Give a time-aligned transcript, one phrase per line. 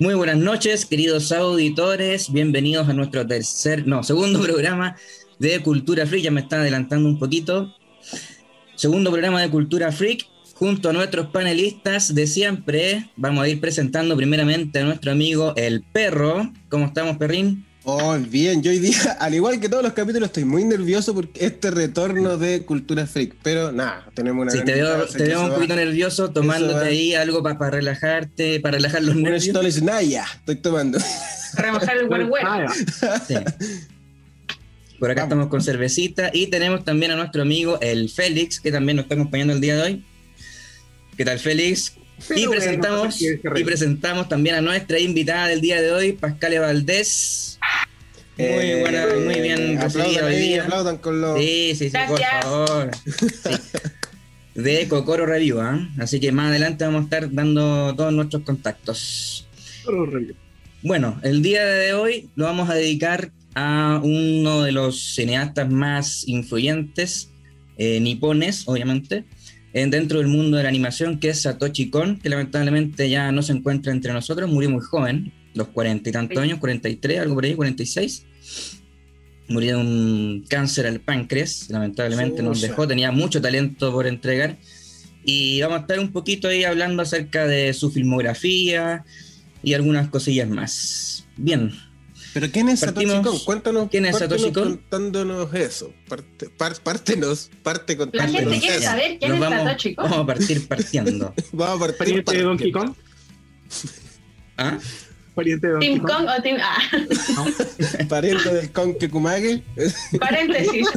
[0.00, 2.32] Muy buenas noches, queridos auditores.
[2.32, 4.96] Bienvenidos a nuestro tercer, no, segundo programa
[5.38, 6.24] de Cultura Freak.
[6.24, 7.72] Ya me está adelantando un poquito.
[8.74, 10.26] Segundo programa de Cultura Freak.
[10.54, 15.82] Junto a nuestros panelistas de siempre, vamos a ir presentando primeramente a nuestro amigo El
[15.82, 16.52] Perro.
[16.68, 17.64] ¿Cómo estamos, Perrín?
[17.86, 21.44] Oh, bien, yo hoy día, al igual que todos los capítulos, estoy muy nervioso porque
[21.44, 24.52] este retorno de Cultura Freak, pero nada, tenemos una...
[24.52, 29.02] Sí, te veo, te veo un poquito nervioso tomándote ahí algo para relajarte, para relajar
[29.02, 29.46] los nervios.
[29.46, 30.98] Esto es Naya, estoy tomando.
[31.54, 32.30] Para remojar el buen
[33.28, 33.34] sí.
[34.98, 38.96] Por acá estamos con cervecita y tenemos también a nuestro amigo el Félix, que también
[38.96, 40.04] nos está acompañando el día de hoy.
[41.18, 41.92] ¿Qué tal, Félix?
[42.34, 47.58] Y presentamos, y presentamos también a nuestra invitada del día de hoy, Pascale Valdés.
[48.36, 50.64] Muy eh, buena, muy bien recibida hoy día.
[50.64, 51.38] Aplaudan con los...
[51.38, 52.90] Sí, sí, sí, por favor.
[54.54, 55.88] De Cocoro Review, ¿eh?
[55.98, 59.46] Así que más adelante vamos a estar dando todos nuestros contactos.
[60.82, 66.26] Bueno, el día de hoy lo vamos a dedicar a uno de los cineastas más
[66.26, 67.30] influyentes,
[67.76, 69.24] eh, nipones, obviamente,
[69.74, 73.52] dentro del mundo de la animación, que es Satoshi Kon, que lamentablemente ya no se
[73.52, 77.54] encuentra entre nosotros, murió muy joven, los cuarenta y tantos años, 43, algo por ahí,
[77.54, 78.24] 46.
[79.48, 84.58] Murió de un cáncer al páncreas, lamentablemente nos dejó, tenía mucho talento por entregar.
[85.24, 89.04] Y vamos a estar un poquito ahí hablando acerca de su filmografía
[89.62, 91.26] y algunas cosillas más.
[91.36, 91.72] Bien,
[92.34, 93.38] pero ¿quién es Satoshi Kon?
[93.38, 93.88] Cuéntanos.
[93.90, 94.76] ¿Quién es Satoshi Kon?
[94.76, 95.92] Contándonos eso.
[96.08, 96.50] Parte,
[96.82, 100.10] pártenos, parte contándonos La gente quiere saber quién es Satoshi Kon.
[100.10, 101.34] Vamos a partir partiendo.
[101.52, 102.94] vamos a partir ¿Pariente de Donkey Kong?
[104.56, 104.78] ¿Ah?
[105.36, 106.76] ¿Pariente de Donkey Team Kong o Team A?
[107.36, 108.08] No.
[108.08, 109.62] ¿Pariente del Kong que Kumage?
[110.18, 110.88] Paréntesis.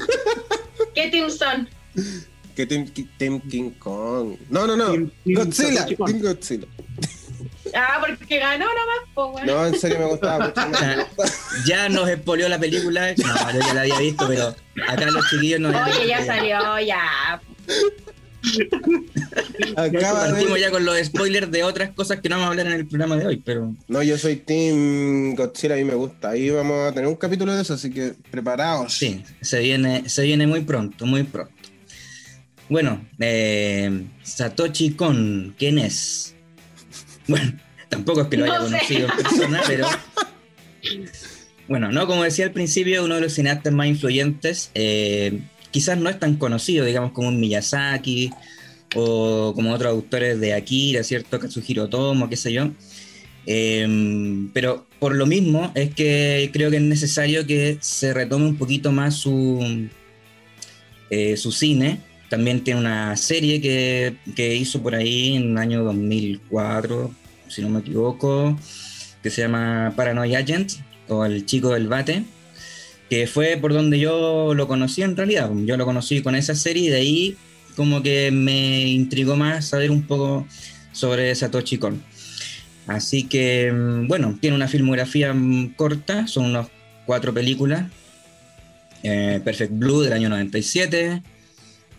[0.96, 1.70] ¿Qué team son?
[2.56, 2.88] ¿Qué team,
[3.20, 4.38] team King Kong?
[4.50, 4.92] No, no, no.
[4.92, 5.86] Team, Godzilla.
[5.86, 6.68] Team Godzilla.
[7.76, 10.62] Ah, porque ganó nomás, pues, No, en serio me gustaba mucho.
[11.66, 13.14] ya nos expolió la película.
[13.18, 14.56] No, yo ya la había visto, pero
[14.88, 15.70] acá los chiquillos no.
[15.70, 17.42] Oye, ya salió, ya.
[19.76, 22.74] Acaba Partimos ya con los spoilers de otras cosas que no vamos a hablar en
[22.74, 23.76] el programa de hoy, pero.
[23.88, 26.30] No, yo soy Team Godzilla, a mí me gusta.
[26.30, 28.94] Ahí vamos a tener un capítulo de eso, así que preparaos.
[28.94, 31.54] Sí, se viene, se viene muy pronto, muy pronto.
[32.70, 36.36] Bueno, eh, Satoshi Kon, ¿quién es?
[37.28, 37.54] Bueno,
[37.90, 39.88] tampoco es que lo haya conocido en persona, pero.
[41.68, 46.10] Bueno, no, como decía al principio, uno de los cineastas más influyentes, eh, quizás no
[46.10, 48.32] es tan conocido, digamos, como un Miyazaki
[48.96, 51.40] o como otros autores de Akira, ¿cierto?
[51.40, 52.72] Kazuhiro Tomo, qué sé yo.
[53.46, 58.58] Em, pero por lo mismo es que creo que es necesario que se retome un
[58.58, 59.88] poquito más su,
[61.10, 67.12] eh, su cine también tiene una serie que, hizo por ahí en el año 2004,
[67.48, 68.58] si no me equivoco,
[69.24, 70.74] que se llama Paranoia Agent
[71.08, 72.24] o El Chico del Bate,
[73.10, 75.50] que fue por donde yo lo conocí en realidad.
[75.66, 77.38] Yo lo conocí con esa serie y de ahí
[77.76, 80.46] como que me intrigó más saber un poco
[80.92, 82.02] sobre Satoshi Kon.
[82.88, 86.68] Así que, mm, bueno, tiene una filmografía mm, corta, son unas
[87.06, 87.86] cuatro películas.
[89.04, 91.22] Eh, Perfect Blue del año 97,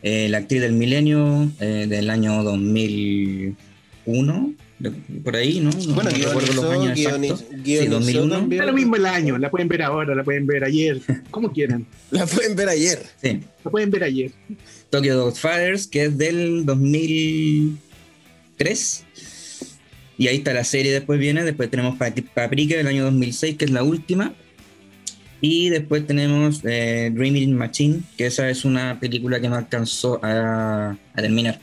[0.02, 4.54] eh, la actriz del milenio eh, del año 2001,
[5.24, 5.70] por ahí, ¿no?
[5.70, 7.44] no bueno, no recuerdo los años exactos.
[7.64, 8.48] Sí, 2001.
[8.52, 11.00] Es lo mismo el año, la pueden ver ahora, la pueden ver ayer,
[11.30, 11.86] como quieran.
[12.10, 13.02] la pueden ver ayer.
[13.20, 13.40] Sí.
[13.64, 14.30] La pueden ver ayer.
[14.90, 19.04] Tokyo Godfathers, que es del 2003.
[20.16, 21.96] Y ahí está la serie, después viene, después tenemos
[22.34, 24.34] Paprika del año 2006, que es la última.
[25.40, 30.96] Y después tenemos eh, Dreaming Machine, que esa es una película que no alcanzó a,
[31.14, 31.60] terminar.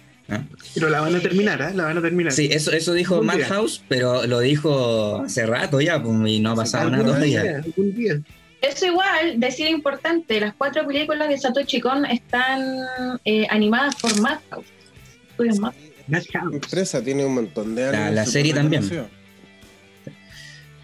[0.74, 1.74] Pero la van a terminar, ¿eh?
[1.76, 2.32] La van a terminar.
[2.32, 6.56] Sí, eso, eso dijo Madhouse, pero lo dijo hace rato ya, pues, y no ha
[6.56, 7.64] pasado nada todavía.
[8.62, 12.62] Eso igual, decir importante, las cuatro películas de Satoshi Kon están
[13.24, 14.66] eh, animadas por Madhouse.
[15.38, 15.76] Madhouse.
[16.08, 16.22] La
[16.52, 18.14] empresa tiene un montón de años.
[18.14, 18.84] La, serie también.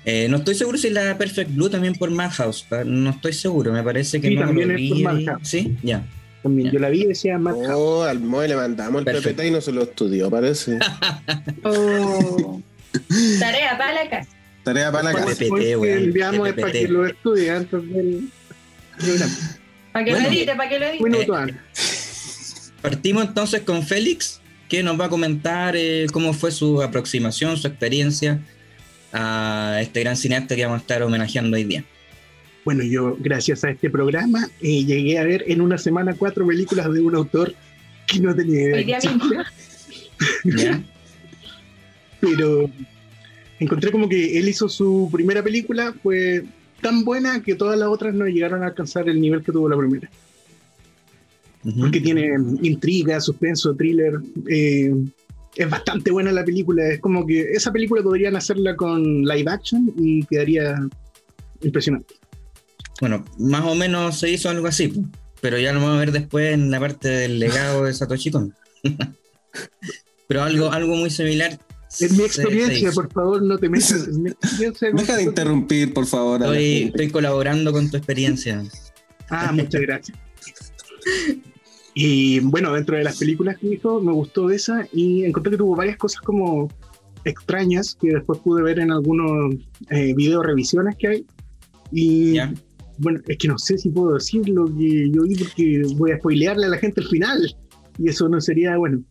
[0.04, 2.66] Eh, no estoy seguro si la Perfect Blue también por Madhouse.
[2.86, 5.48] No estoy seguro, me parece que sí, no también lo es por Madhouse.
[5.48, 6.04] Sí, ya.
[6.42, 7.70] También yo la vi y decía Madhouse.
[7.70, 10.80] Oh, al Moe le mandamos el PPT y no se lo estudió, parece.
[11.64, 12.62] oh.
[13.40, 14.30] Tarea para la casa.
[14.64, 15.36] Tarea para la casa.
[15.36, 16.06] PPT, güey.
[16.06, 18.30] enviamos es para que lo estudie antes del
[19.92, 21.04] Para que lo edite, para que lo edite.
[21.04, 22.74] Minuto antes.
[22.82, 27.68] Partimos entonces con Félix, que nos va a comentar eh, cómo fue su aproximación, su
[27.68, 28.42] experiencia
[29.14, 31.84] a este gran cineasta que vamos a estar homenajeando hoy día.
[32.64, 36.92] Bueno, yo gracias a este programa eh, llegué a ver en una semana cuatro películas
[36.94, 37.56] de un autor
[38.08, 38.76] que no tenía idea.
[38.76, 39.44] Hoy día mismo.
[42.20, 42.70] Pero
[43.60, 46.44] encontré como que él hizo su primera película, fue
[46.82, 49.78] tan buena que todas las otras no llegaron a alcanzar el nivel que tuvo la
[49.78, 50.10] primera.
[51.80, 52.34] Porque tiene
[52.64, 54.20] intriga, suspenso, thriller.
[54.50, 54.94] eh,
[55.56, 56.88] es bastante buena la película.
[56.88, 60.76] Es como que esa película podrían hacerla con live action y quedaría
[61.62, 62.16] impresionante.
[63.00, 64.94] Bueno, más o menos se hizo algo así,
[65.42, 68.54] pero ya lo vamos a ver después en la parte del legado de Satoshi Kon.
[70.28, 71.60] pero algo, algo muy similar.
[72.00, 74.08] En mi experiencia, por favor, no te metas.
[74.94, 76.42] Deja de interrumpir, por favor.
[76.42, 78.64] Estoy, estoy colaborando con tu experiencia.
[79.30, 80.18] Ah, muchas gracias.
[81.94, 85.76] Y bueno, dentro de las películas que hizo, me gustó esa y encontré que tuvo
[85.76, 86.70] varias cosas como
[87.26, 89.56] extrañas que después pude ver en algunos
[89.90, 91.26] eh, video revisiones que hay.
[91.92, 92.38] Y
[92.98, 96.18] bueno, es que no sé si puedo decir lo que yo vi porque voy a
[96.18, 97.56] spoilearle a la gente el final
[97.98, 99.04] y eso no sería bueno.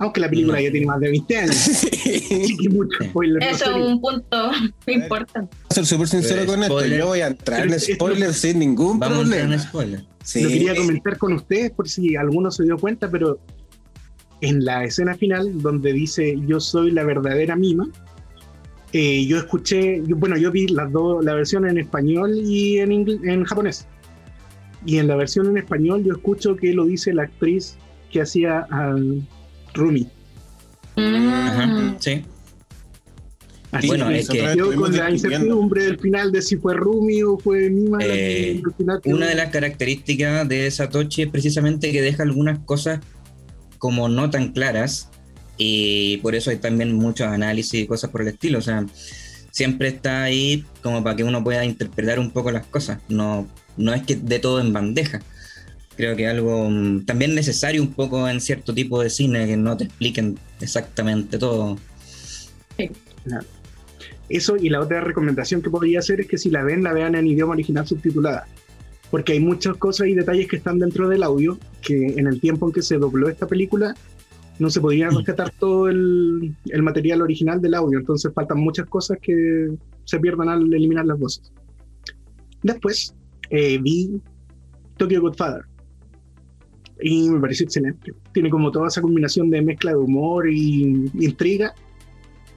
[0.00, 0.62] Aunque la película No.
[0.64, 1.56] ya tiene más de 20 años.
[2.60, 3.08] Que mucho Sí.
[3.08, 3.42] spoiler.
[3.42, 4.50] no Eso es un punto
[4.86, 5.56] importante.
[5.56, 6.86] Voy a ser súper sincero Pero con esto.
[6.86, 9.62] Yo voy a entrar en esto- spoilers sin ningún Vamos a entrar en problema.
[9.68, 10.04] spoiler.
[10.22, 10.42] Sí.
[10.42, 13.38] Lo quería comentar con ustedes por si alguno se dio cuenta, pero
[14.40, 17.88] en la escena final donde dice yo soy la verdadera mima,
[18.92, 22.92] eh, yo escuché, yo- bueno, yo vi las dos, la versión en español y en,
[23.28, 23.86] en japonés.
[24.86, 27.76] Y en la versión en español yo escucho que lo dice la actriz
[28.12, 28.94] que hacía a
[29.74, 30.08] Rumi.
[30.96, 31.96] Ajá, Mm.
[32.00, 32.24] sí.
[33.70, 37.22] Así Bueno, que es que- yo con la incertidumbre del final de si fue Rumi
[37.22, 37.98] o fue Mima.
[37.98, 38.62] la Eh,
[39.04, 43.00] Una de las características de Satoshi es precisamente que deja algunas cosas
[43.78, 45.10] como no tan claras
[45.58, 48.58] y por eso hay también muchos análisis y cosas por el estilo.
[48.58, 48.86] O sea,
[49.50, 53.00] siempre está ahí como para que uno pueda interpretar un poco las cosas.
[53.08, 55.20] No, no es que de todo en bandeja.
[55.98, 59.76] Creo que algo mm, también necesario un poco en cierto tipo de cine que no
[59.76, 61.76] te expliquen exactamente todo.
[64.28, 67.16] Eso y la otra recomendación que podría hacer es que si la ven, la vean
[67.16, 68.46] en idioma original subtitulada.
[69.10, 72.68] Porque hay muchas cosas y detalles que están dentro del audio que en el tiempo
[72.68, 73.96] en que se dobló esta película
[74.60, 77.98] no se podía rescatar todo el, el material original del audio.
[77.98, 79.68] Entonces faltan muchas cosas que
[80.04, 81.52] se pierdan al eliminar las voces.
[82.62, 83.16] Después
[83.50, 84.20] eh, vi
[84.96, 85.64] Tokyo Godfather.
[87.00, 88.12] Y me pareció excelente.
[88.32, 91.74] Tiene como toda esa combinación de mezcla de humor y intriga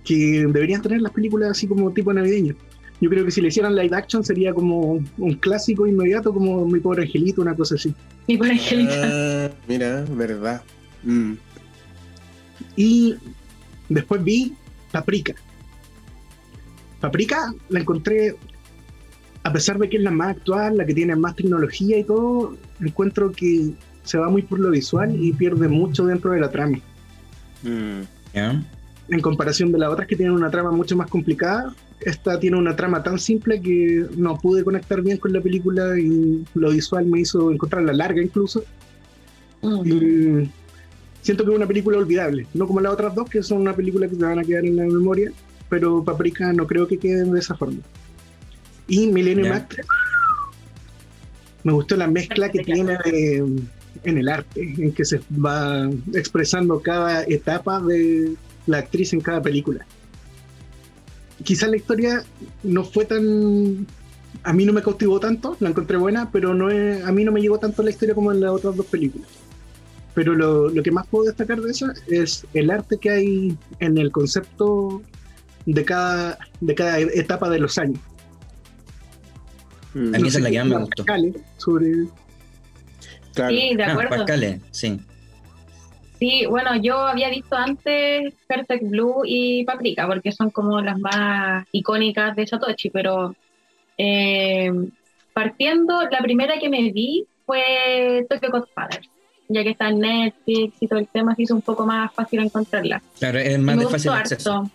[0.04, 2.56] que deberían tener las películas así como tipo navideño.
[3.00, 6.80] Yo creo que si le hicieran live action sería como un clásico inmediato, como Mi
[6.80, 7.94] Pobre Angelito, una cosa así.
[8.28, 8.94] Y por Angelita.
[9.04, 10.62] Ah, mira, verdad.
[11.04, 11.34] Mm.
[12.76, 13.16] Y
[13.90, 14.54] después vi
[14.92, 15.34] Paprika.
[17.00, 18.36] Paprika la encontré,
[19.44, 22.56] a pesar de que es la más actual, la que tiene más tecnología y todo,
[22.80, 23.74] encuentro que
[24.04, 26.80] se va muy por lo visual y pierde mucho dentro de la trama.
[27.64, 28.02] Mm.
[28.34, 28.62] ¿ya?
[29.12, 32.76] en comparación de las otras que tienen una trama mucho más complicada, esta tiene una
[32.78, 37.20] trama tan simple que no pude conectar bien con la película y lo visual me
[37.20, 38.64] hizo encontrarla larga incluso.
[39.62, 39.86] Mm.
[39.86, 40.50] Y
[41.22, 44.08] siento que es una película olvidable, no como las otras dos que son una película
[44.08, 45.32] que te van a quedar en la memoria,
[45.70, 47.80] pero Paprika no creo que queden de esa forma.
[48.88, 49.56] Y Millennium Ya.
[49.58, 49.88] Actress,
[51.64, 53.62] me gustó la mezcla que tiene de-
[54.04, 58.36] en el arte, en que se va expresando cada etapa de
[58.68, 59.86] la actriz en cada película.
[61.44, 62.24] Quizás la historia
[62.64, 63.88] no fue tan...
[64.44, 67.32] A mí no me cautivó tanto, la encontré buena, pero no es- a mí no
[67.32, 69.28] me llegó tanto la historia como en las otras dos películas.
[70.14, 73.98] Pero lo, lo que más puedo destacar de esa es el arte que hay en
[73.98, 75.02] el concepto
[75.66, 78.00] de cada, de cada etapa de los años.
[79.94, 80.16] Mm.
[80.16, 81.04] A mí esa es la que más me gustó.
[81.58, 82.08] Sobre,
[83.34, 83.56] Claro.
[83.56, 84.26] Sí, de Ah, acuerdo.
[84.72, 85.00] Sí.
[86.20, 91.66] Sí, bueno, yo había visto antes Perfect Blue y Paprika, porque son como las más
[91.72, 93.36] icónicas de Satoshi, pero
[93.98, 94.72] eh,
[95.34, 99.02] partiendo, la primera que me vi fue Tokyo Godfather,
[99.50, 102.40] ya que está en Netflix y todo el tema, se hizo un poco más fácil
[102.42, 103.02] encontrarla.
[103.18, 104.54] Claro, es más de fácil acceso.
[104.58, 104.72] harto.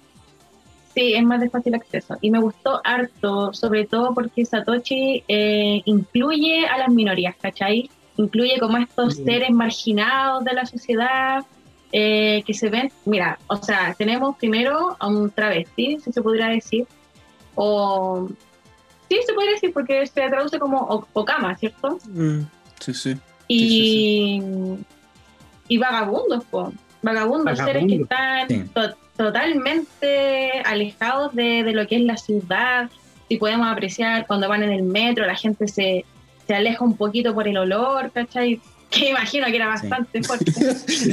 [0.96, 2.16] Sí, es más de fácil acceso.
[2.22, 7.88] Y me gustó harto, sobre todo porque Satoshi eh, incluye a las minorías, ¿cachai?
[8.16, 11.44] Incluye como estos seres marginados de la sociedad
[11.92, 12.90] eh, que se ven.
[13.04, 16.86] Mira, o sea, tenemos primero a un travesti, si se podría decir,
[17.54, 18.28] o.
[19.08, 21.98] Sí, se podría decir porque se traduce como Okama, ¿cierto?
[22.08, 22.40] Mm.
[22.80, 23.16] Sí, sí.
[23.48, 24.42] y,
[25.68, 26.72] y vagabundos, po.
[27.02, 32.90] vagabundos, seres que están to- totalmente alejados de, de lo que es la ciudad.
[33.28, 36.04] Si podemos apreciar cuando van en el metro, la gente se,
[36.46, 38.60] se aleja un poquito por el olor, ¿cachai?
[38.90, 39.88] Que imagino que era Sí.
[39.88, 40.52] bastante fuerte.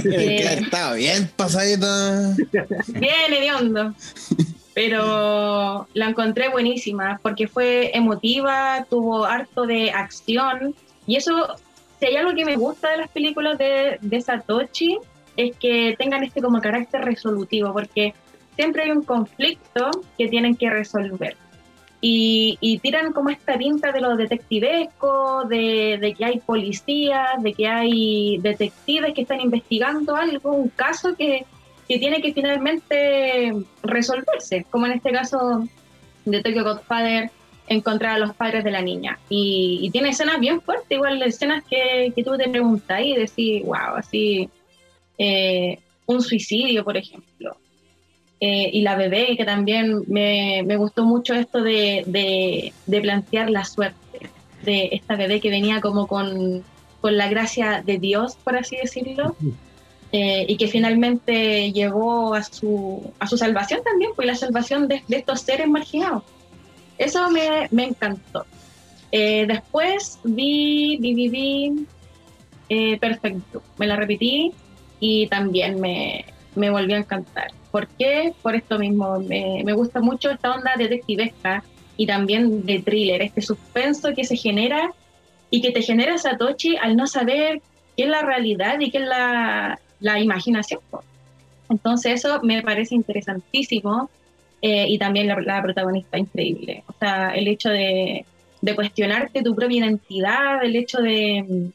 [0.03, 2.35] Que Estaba bien pasadita.
[2.87, 3.93] Bien hediondo.
[4.73, 10.73] pero la encontré buenísima porque fue emotiva, tuvo harto de acción
[11.05, 11.55] y eso,
[11.99, 14.97] si hay algo que me gusta de las películas de, de Satoshi,
[15.37, 18.13] es que tengan este como carácter resolutivo, porque
[18.55, 21.35] siempre hay un conflicto que tienen que resolver.
[22.05, 27.53] Y, y tiran como esta pinta de lo detectivesco, de, de, que hay policías, de
[27.53, 31.45] que hay detectives que están investigando algo, un caso que,
[31.87, 35.65] que tiene que finalmente resolverse, como en este caso
[36.25, 37.31] de Tokyo Godfather,
[37.67, 39.17] encontrar a los padres de la niña.
[39.29, 43.63] Y, y tiene escenas bien fuertes, igual escenas que, que tú te preguntas y decís,
[43.63, 44.49] wow, así,
[45.17, 47.55] eh, un suicidio, por ejemplo.
[48.45, 53.49] Eh, y la bebé, que también me, me gustó mucho esto de, de, de, plantear
[53.49, 54.29] la suerte
[54.63, 56.61] de esta bebé que venía como con,
[56.99, 59.37] con la gracia de Dios, por así decirlo.
[60.11, 65.01] Eh, y que finalmente llegó a su, a su salvación también, pues la salvación de,
[65.07, 66.23] de estos seres marginados.
[66.97, 68.45] Eso me, me encantó.
[69.13, 71.85] Eh, después vi, vi, vi, vi
[72.67, 74.51] eh, Perfecto, me la repetí
[74.99, 77.47] y también me, me volvió a encantar.
[77.73, 78.35] ¿Por qué?
[78.43, 81.63] Por esto mismo, me, me gusta mucho esta onda detectivesca
[81.97, 84.93] y también de thriller, este suspenso que se genera
[85.49, 87.63] y que te genera Satoshi al no saber
[87.97, 90.81] qué es la realidad y qué es la, la imaginación.
[91.67, 94.07] Entonces eso me parece interesantísimo
[94.61, 96.83] eh, y también la, la, protagonista increíble.
[96.85, 98.23] O sea, el hecho de,
[98.61, 101.71] de, cuestionarte tu propia identidad, el hecho de,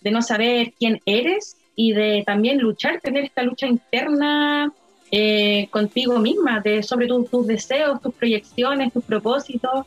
[0.00, 4.72] de, no saber quién eres y de también luchar, tener esta lucha interna
[5.14, 9.86] eh, contigo misma, de, sobre tu, tus deseos, tus proyecciones, tus propósitos.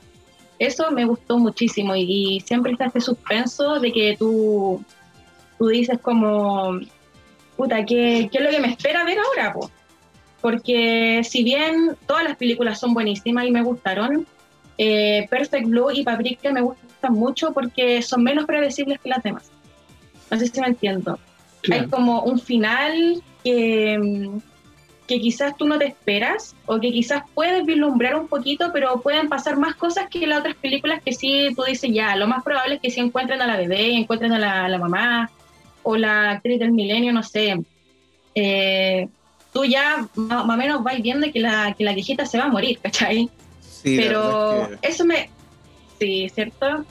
[0.59, 2.03] Eso me gustó muchísimo y,
[2.35, 4.81] y siempre está este suspenso de que tú,
[5.57, 6.79] tú dices como
[7.57, 9.53] puta, ¿qué, ¿qué, es lo que me espera ver ahora?
[9.53, 9.71] Po?
[10.41, 14.27] Porque si bien todas las películas son buenísimas y me gustaron,
[14.77, 19.49] eh, Perfect Blue y Paprika me gustan mucho porque son menos predecibles que las demás.
[20.29, 21.17] No sé si me entiendo.
[21.61, 21.83] Claro.
[21.83, 24.29] Hay como un final que,
[25.07, 29.29] que quizás tú no te esperas o que quizás puedes vislumbrar un poquito, pero pueden
[29.29, 32.75] pasar más cosas que las otras películas que sí tú dices ya, lo más probable
[32.75, 35.29] es que sí encuentren a la bebé, encuentren a la, a la mamá,
[35.83, 37.55] o la actriz del milenio, no sé,
[38.33, 39.07] eh,
[39.53, 42.49] tú ya más o menos vais viendo que la, que la viejita se va a
[42.49, 43.29] morir, ¿cachai?
[43.61, 44.87] Sí, Pero que...
[44.89, 45.29] eso me...
[45.99, 46.83] Sí, ¿cierto?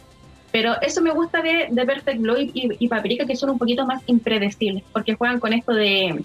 [0.50, 3.59] Pero eso me gusta de, de Perfect Blue y, y, y, Paprika, que son un
[3.59, 6.25] poquito más impredecibles, porque juegan con esto de,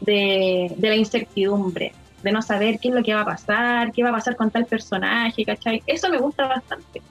[0.00, 4.02] de, de, la incertidumbre, de no saber qué es lo que va a pasar, qué
[4.02, 5.82] va a pasar con tal personaje, ¿cachai?
[5.86, 7.02] Eso me gusta bastante.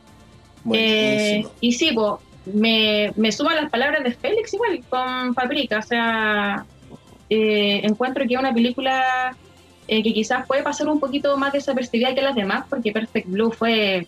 [0.71, 2.13] Eh, y sí, pues
[2.45, 6.65] me, me suman las palabras de Félix igual con Paprika, o sea,
[7.29, 9.35] eh, encuentro que es una película
[9.87, 13.51] eh, que quizás puede pasar un poquito más desapercibida que las demás, porque Perfect Blue
[13.51, 14.07] fue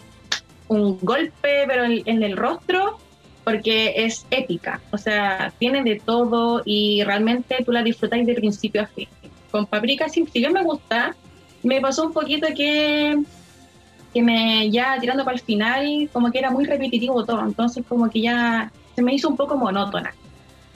[0.68, 2.98] un golpe, pero en, en el rostro,
[3.46, 8.82] porque es épica, o sea, tiene de todo y realmente tú la disfrutáis de principio
[8.82, 9.08] a fin.
[9.52, 11.16] Con Paprika, si, si bien me gusta,
[11.64, 13.24] me pasó un poquito que
[14.16, 18.10] que me ya tirando para el final, como que era muy repetitivo todo, entonces como
[18.10, 20.14] que ya se me hizo un poco monótona.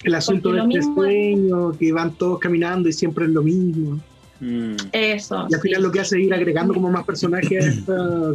[0.04, 4.00] El asunto de este sueño, que van todos caminando y siempre es lo mismo.
[4.42, 4.76] Mm.
[4.92, 5.48] Eso.
[5.50, 5.88] Y al final sí.
[5.88, 8.32] lo que hace es ir agregando como más personajes a esta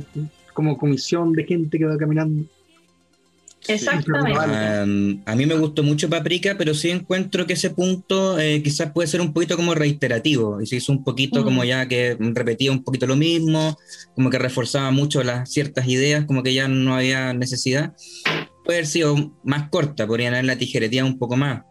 [0.54, 2.46] como comisión de gente que va caminando.
[3.68, 4.38] Exactamente.
[4.38, 8.92] Um, a mí me gustó mucho Paprika, pero sí encuentro que ese punto eh, quizás
[8.92, 10.60] puede ser un poquito como reiterativo.
[10.60, 11.44] Y se hizo un poquito mm.
[11.44, 13.78] como ya que repetía un poquito lo mismo,
[14.14, 17.94] como que reforzaba mucho las ciertas ideas, como que ya no había necesidad.
[18.64, 21.62] Puede haber sido más corta, podrían haber la tijeretía un poco más.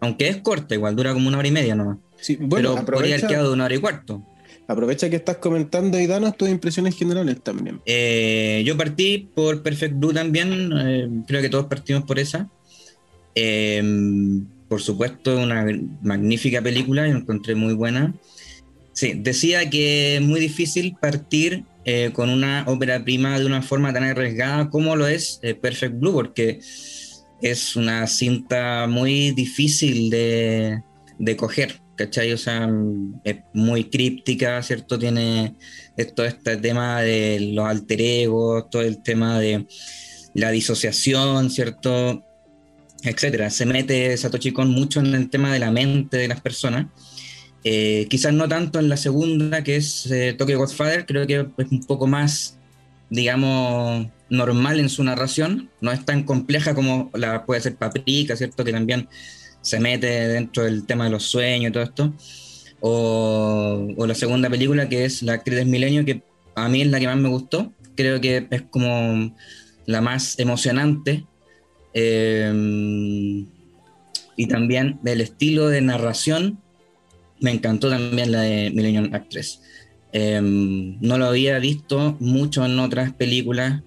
[0.00, 1.98] Aunque es corta, igual dura como una hora y media nomás.
[2.20, 2.92] Sí, bueno, pero aprovecha...
[2.92, 4.22] podría haber quedado de una hora y cuarto.
[4.68, 7.80] Aprovecha que estás comentando y danos tus impresiones generales también.
[7.86, 12.50] Eh, yo partí por Perfect Blue también, eh, creo que todos partimos por esa.
[13.36, 13.82] Eh,
[14.68, 15.64] por supuesto, una
[16.02, 18.12] magnífica película, yo encontré muy buena.
[18.92, 21.64] Sí, decía que es muy difícil partir
[22.14, 26.58] con una ópera prima de una forma tan arriesgada como lo es Perfect Blue, porque
[27.40, 30.82] es una cinta muy difícil de,
[31.20, 31.85] de coger.
[31.96, 32.32] ¿Cachai?
[32.32, 32.68] O sea,
[33.24, 34.98] es muy críptica, ¿cierto?
[34.98, 35.54] Tiene
[36.14, 39.66] todo este tema de los alter egos, todo el tema de
[40.34, 42.22] la disociación, ¿cierto?
[43.02, 43.50] Etcétera.
[43.50, 46.86] Se mete Satoshi Kon mucho en el tema de la mente de las personas.
[47.64, 51.72] Eh, quizás no tanto en la segunda, que es eh, Tokyo Godfather, creo que es
[51.72, 52.58] un poco más,
[53.10, 55.70] digamos, normal en su narración.
[55.80, 58.64] No es tan compleja como la puede ser Paprika, ¿cierto?
[58.64, 59.08] Que también
[59.66, 62.14] se mete dentro del tema de los sueños y todo esto.
[62.78, 66.22] O, la segunda película, que es La actriz del milenio, que
[66.54, 67.72] a mí es la que más me gustó.
[67.96, 69.34] Creo que es como
[69.84, 71.26] la más emocionante.
[71.94, 73.44] Eh,
[74.36, 76.60] y también del estilo de narración,
[77.40, 79.62] me encantó también la de Millennium Actress.
[80.12, 83.82] Eh, no lo había visto mucho en otras películas,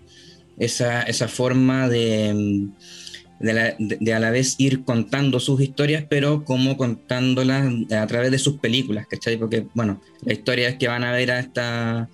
[0.57, 2.67] esa, esa forma de,
[3.39, 8.39] de, la- a la vez ir contando sus historias, pero como contándolas a través de
[8.39, 9.37] sus películas, ¿cachai?
[9.37, 12.09] Porque, bueno, la historia es que van a ver a esta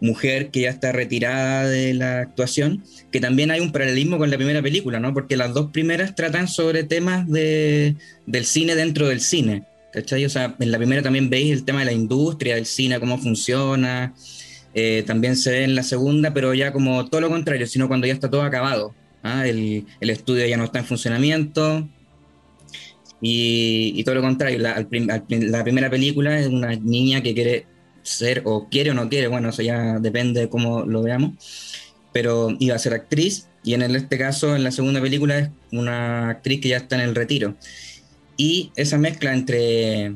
[0.00, 4.36] mujer que ya está retirada de la actuación, que también hay un paralelismo con la
[4.36, 5.14] primera película, ¿no?
[5.14, 10.24] Porque las dos primeras tratan sobre temas de, del cine dentro del cine, ¿cachai?
[10.26, 13.16] O sea, en la primera también veis el tema de la industria, del cine, cómo
[13.18, 14.12] funciona,
[14.74, 18.06] eh, también se ve en la segunda, pero ya como todo lo contrario, sino cuando
[18.06, 18.94] ya está todo acabado,
[19.26, 19.46] ¿ah?
[19.46, 21.88] el, estudio ya no está en funcionamiento.
[23.20, 27.66] Y, todo lo contrario, la, primera película es una niña que quiere
[28.02, 31.32] ser o quiere o no quiere, bueno, eso ya depende de cómo lo veamos,
[32.12, 36.30] pero iba a ser actriz y en este caso en la segunda película es una
[36.30, 37.56] actriz que ya está en el retiro.
[38.36, 40.14] Y esa mezcla entre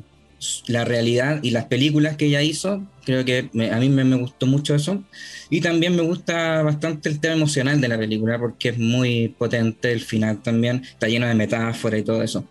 [0.66, 4.16] la realidad y las películas que ella hizo, creo que me- a mí me, me
[4.16, 5.04] gustó mucho eso.
[5.50, 9.92] Y también me gusta bastante el tema emocional de la película porque es muy potente
[9.92, 12.48] el final también, está lleno de metáforas y todo eso.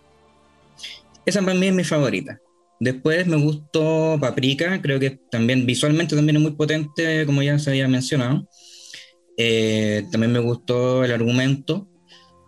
[1.26, 2.40] Esa para mí es mi favorita.
[2.80, 7.72] Después me gustó Paprika, creo que también visualmente también es muy potente, como ya se
[7.72, 8.48] había mencionado.
[9.38, 11.89] Eh, también me gustó el argumento,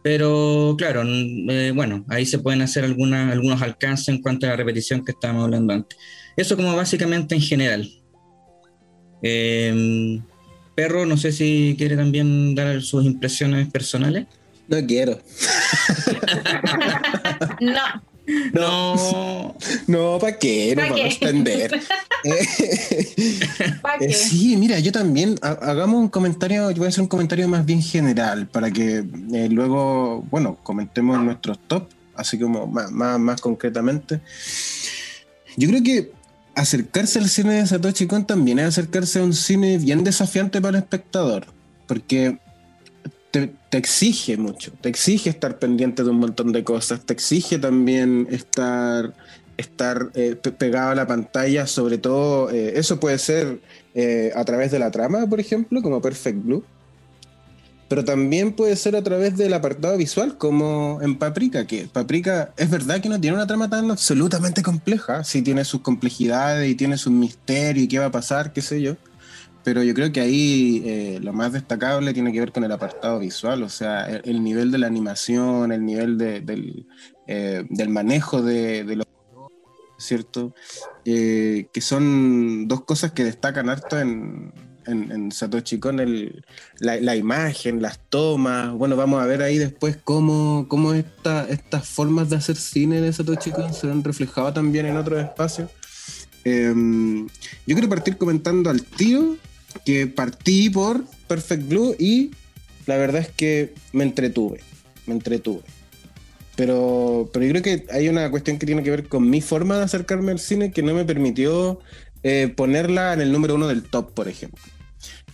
[0.03, 4.55] pero claro, eh, bueno, ahí se pueden hacer algunas, algunos alcances en cuanto a la
[4.55, 5.97] repetición que estábamos hablando antes.
[6.35, 7.89] Eso como básicamente en general.
[9.21, 10.19] Eh,
[10.75, 14.25] Perro, no sé si quiere también dar sus impresiones personales.
[14.67, 15.19] No quiero.
[17.59, 18.10] No,
[18.53, 19.55] No,
[19.87, 20.75] No, ¿para qué?
[20.75, 21.71] No ¿Pa' vamos a extender.
[23.81, 24.13] ¿para Eh, qué?
[24.13, 27.65] sí, mira, yo también ha- hagamos un comentario, yo voy a hacer un comentario más
[27.65, 29.03] bien general para que
[29.33, 34.21] eh, luego, bueno, comentemos nuestros top, así como más, más, más concretamente.
[35.57, 36.11] Yo creo que
[36.55, 40.77] acercarse al cine de Satoshi Kon también es acercarse a un cine bien desafiante para
[40.77, 41.45] el espectador,
[41.87, 42.37] porque
[43.31, 48.27] te, exige mucho, te exige estar pendiente de un montón de cosas, te exige también
[48.29, 49.13] estar
[49.57, 53.59] estar eh, pe- pegado a la pantalla, sobre todo, eh, eso puede ser
[53.93, 56.63] eh, a través de la trama, por ejemplo, como Perfect Blue,
[57.87, 62.69] pero también puede ser a través del apartado visual, como en Paprika, que Paprika es
[62.69, 66.97] verdad que no tiene una trama tan absolutamente compleja, sí tiene sus complejidades y tiene
[66.97, 68.95] sus misterios y qué va a pasar, qué sé yo,
[69.63, 73.19] pero yo creo que ahí eh, lo más destacable tiene que ver con el apartado
[73.19, 76.85] visual, o sea, el, el nivel de la animación, el nivel de- del,
[77.27, 79.05] eh, del manejo de, de los
[79.97, 80.55] ¿cierto?
[81.05, 84.51] Eh, que son dos cosas que destacan harto en,
[84.87, 86.43] en, en Satoshi el,
[86.79, 88.71] la, la imagen, las tomas.
[88.73, 93.13] Bueno, vamos a ver ahí después cómo, cómo esta- estas formas de hacer cine de
[93.13, 95.69] Satoshi Kon se ven reflejadas también en otros espacios.
[96.45, 96.73] Eh,
[97.67, 99.37] yo quiero partir comentando al tiro
[99.85, 102.31] que partí por Perfect Blue y
[102.85, 104.61] la verdad es que me entretuve,
[105.05, 105.63] me entretuve.
[106.55, 109.77] Pero, pero yo creo que hay una cuestión que tiene que ver con mi forma
[109.77, 111.79] de acercarme al cine que no me permitió
[112.23, 114.61] eh, ponerla en el número uno del top, por ejemplo.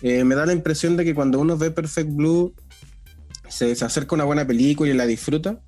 [0.02, 2.54] Eh, me da la impresión de que cuando uno ve Perfect Blue
[3.50, 5.60] se, se acerca a una buena película y la disfruta,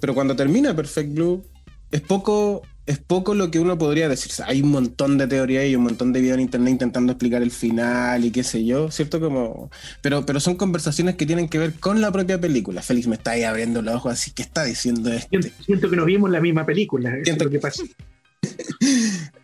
[0.00, 1.44] pero cuando termina Perfect Blue
[1.90, 4.30] es poco, es poco lo que uno podría decir.
[4.30, 7.12] O sea, hay un montón de teoría y un montón de videos en internet intentando
[7.12, 9.20] explicar el final y qué sé yo, ¿cierto?
[9.20, 9.70] Como,
[10.02, 12.82] pero, pero son conversaciones que tienen que ver con la propia película.
[12.82, 15.28] Félix me está ahí abriendo los ojos, así que está diciendo este.
[15.40, 17.16] Siento, siento que nos vimos la misma película.
[17.16, 17.82] Es Siento lo que pasa.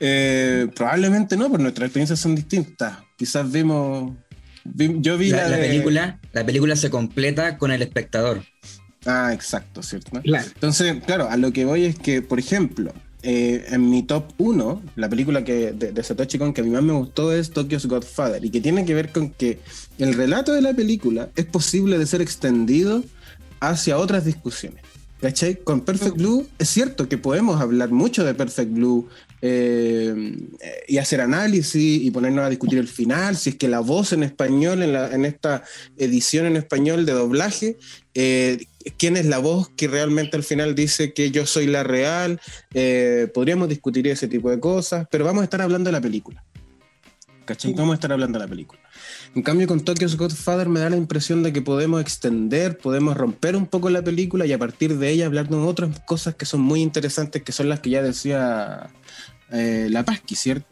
[0.00, 2.98] Eh, probablemente no, porque nuestras experiencias son distintas.
[3.16, 4.12] Quizás vimos.
[4.64, 8.42] vi- yo vi la, la, la de- película, la película se completa con el espectador.
[9.06, 10.20] Ah, exacto, ¿cierto?
[10.22, 10.46] Claro.
[10.54, 14.82] Entonces, claro, a lo que voy es que, por ejemplo, eh, en mi top 1,
[14.96, 17.86] la película que, de, de Satoshi Kon que a mí más me gustó es Tokyo's
[17.86, 19.58] Godfather, y que tiene que ver con que
[19.98, 23.02] el relato de la película es posible de ser extendido
[23.60, 24.82] hacia otras discusiones.
[25.20, 25.56] ¿Cachai?
[25.56, 29.06] Con Perfect Blue es cierto que podemos hablar mucho de Perfect Blue
[29.42, 30.14] eh,
[30.88, 34.22] y hacer análisis y ponernos a discutir el final, si es que la voz en
[34.22, 35.62] español, en, la- en esta
[35.96, 37.76] edición en español de doblaje,
[38.14, 38.58] eh,
[38.98, 42.40] quién es la voz que realmente al final dice que yo soy la real,
[42.74, 46.44] eh, podríamos discutir ese tipo de cosas, pero vamos a estar hablando de la película.
[47.44, 47.72] ¿Cachai?
[47.74, 48.80] Vamos a estar hablando de la película.
[49.34, 53.54] En cambio, con Tokyo's Godfather me da la impresión de que podemos extender, podemos romper
[53.54, 56.60] un poco la película y a partir de ella hablar de otras cosas que son
[56.62, 58.90] muy interesantes, que son las que ya decía
[59.52, 60.66] eh, la Pasqui, ¿cierto?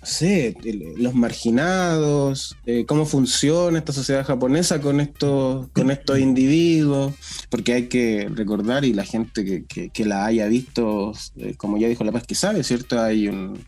[0.00, 0.56] No sé,
[0.96, 7.14] los marginados, eh, cómo funciona esta sociedad japonesa con estos, con estos individuos,
[7.50, 11.86] porque hay que recordar, y la gente que, que- la haya visto, eh, como ya
[11.86, 13.00] dijo La Paz, sabe, ¿cierto?
[13.00, 13.58] Hay un,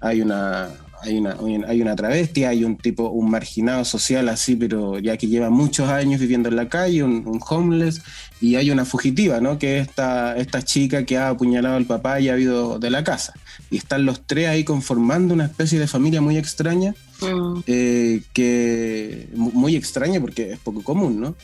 [0.00, 0.70] hay una,
[1.02, 1.36] hay una,
[1.68, 5.88] hay una travesti, hay un tipo, un marginado social así, pero ya que lleva muchos
[5.88, 8.02] años viviendo en la calle, un, un homeless,
[8.40, 9.58] y hay una fugitiva, ¿no?
[9.58, 13.02] Que es esta, esta chica que ha apuñalado al papá y ha ido de la
[13.04, 13.34] casa.
[13.70, 17.60] Y están los tres ahí conformando una especie de familia muy extraña, Mm.
[17.66, 21.34] eh, que mu- muy extraña porque es poco común, ¿no?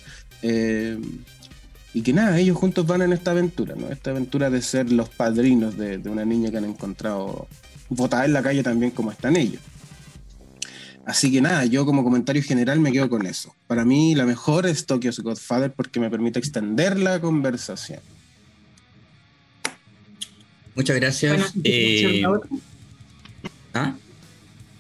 [0.41, 0.99] Eh,
[1.93, 3.89] y que nada, ellos juntos van en esta aventura, ¿no?
[3.91, 7.47] Esta aventura de ser los padrinos de, de una niña que han encontrado
[7.89, 9.61] botada en la calle también como están ellos.
[11.05, 13.55] Así que nada, yo como comentario general me quedo con eso.
[13.69, 18.01] Para mí la mejor es Tokyo's Godfather porque me permite extender la conversación.
[20.75, 21.53] Muchas gracias.
[21.55, 22.23] Bueno, Eh,
[23.75, 23.95] ¿ah?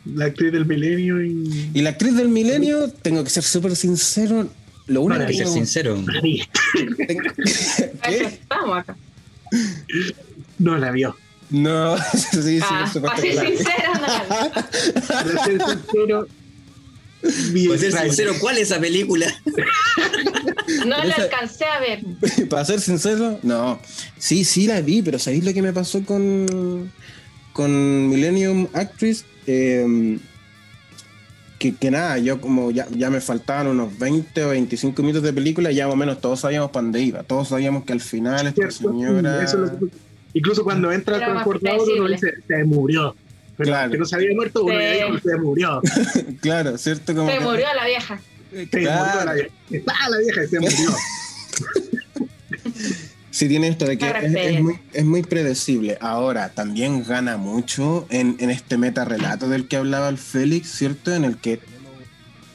[0.04, 1.70] la actriz del milenio y.
[1.74, 4.48] Y la actriz del milenio, tengo que ser súper sincero,
[4.88, 7.22] lo único Para que ser me- sincero, tengo-
[8.02, 8.24] ¿Qué?
[8.24, 8.96] estamos acá.
[10.58, 11.16] No la vio.
[11.50, 11.96] No,
[12.32, 13.42] sí, sí, Ah, para ser no.
[15.06, 16.26] Para sincero.
[17.52, 18.12] vi para ser extraño.
[18.12, 19.26] sincero, ¿cuál es esa película?
[20.84, 22.00] No la alcancé a ver.
[22.50, 23.78] Para ser sincero, no.
[24.18, 26.90] Sí, sí la vi, pero ¿sabéis lo que me pasó con,
[27.52, 29.24] con Millennium Actress?
[29.46, 30.18] Eh,
[31.60, 35.32] que, que nada, yo como ya, ya me faltaban unos 20 o 25 minutos de
[35.32, 37.22] película, ya más o menos todos sabíamos para dónde iba.
[37.22, 39.42] Todos sabíamos que al final esta señora...
[39.44, 40.05] Eso es lo que-
[40.38, 43.16] Incluso cuando entra más transportador uno dice, se murió.
[43.56, 43.90] Pero Claro.
[43.92, 44.84] que no se había muerto, uno Sí.
[44.84, 45.80] ya dijo, se murió.
[46.42, 47.14] Claro, ¿cierto?
[47.14, 48.20] Como Se que- murió la vieja.
[48.52, 49.06] Se Claro.
[49.06, 49.50] murió la vieja.
[49.70, 50.90] Está la vieja y se murió.
[53.30, 55.98] Sí, tiene esto de que es, muy, es muy predecible.
[56.00, 61.14] Ahora, también gana mucho en, en este meta relato del que hablaba el Félix, ¿cierto?
[61.14, 61.60] En el que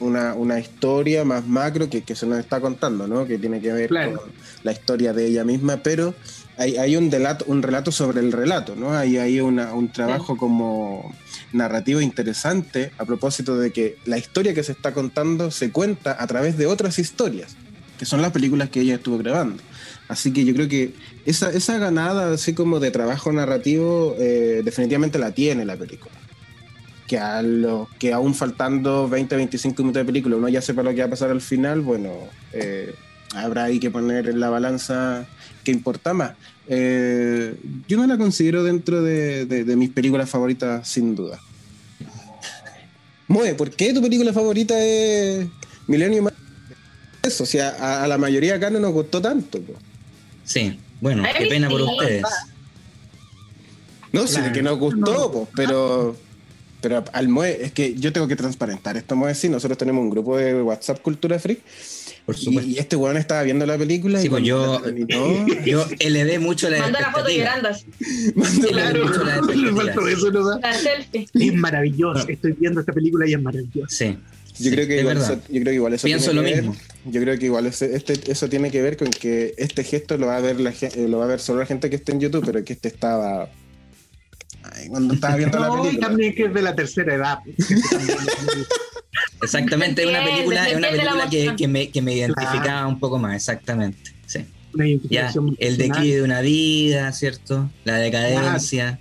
[0.00, 3.26] una, una historia más macro que, que se nos está contando, ¿no?
[3.26, 4.22] Que tiene que ver Claro.
[4.22, 4.32] con
[4.64, 6.14] la historia de ella misma, pero
[6.56, 8.92] hay, hay un, relato, un relato sobre el relato, ¿no?
[8.94, 11.14] Hay, hay una- un trabajo como
[11.52, 16.26] narrativo interesante a propósito de que la historia que se está contando se cuenta a
[16.26, 17.56] través de otras historias,
[17.98, 19.62] que son las películas que ella estuvo grabando.
[20.08, 20.92] Así que yo creo que
[21.24, 26.12] esa, esa ganada así como de trabajo narrativo eh, definitivamente la tiene la película.
[27.06, 30.90] Que, a lo, que aún faltando 20, 25 minutos de película uno ya sepa lo
[30.94, 32.10] que va a pasar al final, bueno,
[32.52, 32.94] eh,
[33.34, 35.26] habrá ahí que poner en la balanza
[35.64, 36.32] qué importa más.
[36.68, 37.54] Eh,
[37.88, 41.40] yo no la considero dentro de, de- de mis películas favoritas sin duda.
[43.28, 45.46] Mue, ¿por qué tu película favorita es
[45.86, 46.28] Millennium?
[47.22, 49.60] Eso, o sea, a, a la mayoría acá no nos gustó tanto.
[49.60, 49.74] po.
[50.44, 51.86] Sí, bueno, qué pena por sí.
[51.90, 52.24] ustedes.
[54.12, 54.52] No, sí, de Claro.
[54.52, 56.14] que nos gustó, po, pero,
[56.82, 60.10] pero al Mue, es que yo tengo que transparentar esto, Mue, sí, nosotros tenemos un
[60.10, 61.60] grupo de WhatsApp Cultura Freak
[62.26, 62.70] Por y, supuesto.
[62.70, 66.38] y este weón estaba viendo la película Sí, y pues yo, la terminó, yo elevé
[66.38, 67.68] mucho la Mandó la foto llorando
[68.34, 69.06] la- Claro.
[69.06, 70.58] mucho la.
[70.62, 71.26] La selfie.
[71.34, 72.28] Es maravilloso.
[72.28, 73.88] Estoy viendo esta película y es maravillosa.
[73.96, 74.16] Sí.
[74.58, 76.54] Yo sí, creo que igual eso, yo creo que igual eso Pienso tiene lo que
[76.54, 76.76] ver- mismo.
[77.06, 80.26] yo creo que igual ese- este, eso tiene que ver con que este gesto lo
[80.26, 82.20] va a ver la eh, lo va a ver solo la gente que esté en
[82.20, 83.48] YouTube, pero que este estaba
[84.62, 86.06] ay, cuando estaba viendo la No, y película.
[86.06, 87.38] también que es de la tercera edad.
[89.42, 93.34] Exactamente, es una película, es una película que, me, que me identificaba un poco más,
[93.36, 94.12] exactamente.
[94.26, 94.44] Sí.
[94.74, 97.70] Una Ya, el declive de una vida, ¿cierto?
[97.84, 98.98] La decadencia.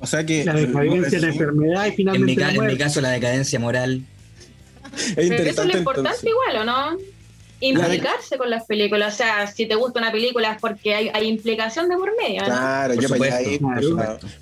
[0.00, 2.66] O sea que La decadencia, la es, enfermedad y En mi, finalmente ca- la en
[2.66, 4.02] mi caso, la decadencia moral.
[4.94, 6.24] es Pero eso es lo importante entonces.
[6.30, 6.98] igual, ¿o no?
[7.60, 9.14] Implicarse con las películas.
[9.14, 12.40] O sea, si te gusta una película es porque hay, hay implicación de por medio,
[12.42, 12.46] ¿no?
[12.46, 13.60] Claro, Por yo supuesto, ahí.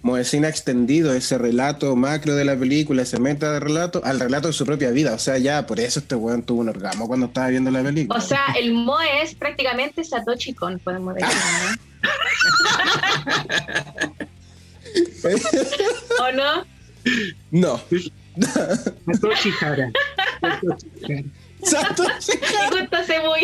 [0.02, 4.48] Moesina ha extendido ese relato macro de la película, ese meta de relato, al relato
[4.48, 5.14] de su propia vida.
[5.14, 8.18] O sea, ya por eso este weón tuvo un orgasmo cuando estaba viendo la película.
[8.18, 11.86] O sea, el Moe es prácticamente Satoshi Kon, podemos decir, ¿no?
[16.20, 16.64] ¿O no?
[17.50, 17.80] no.
[19.06, 19.90] Satoshi Hara.
[20.40, 21.45] Satoshi Hara.
[21.62, 22.32] Satoshi
[22.70, 23.40] justo se muy.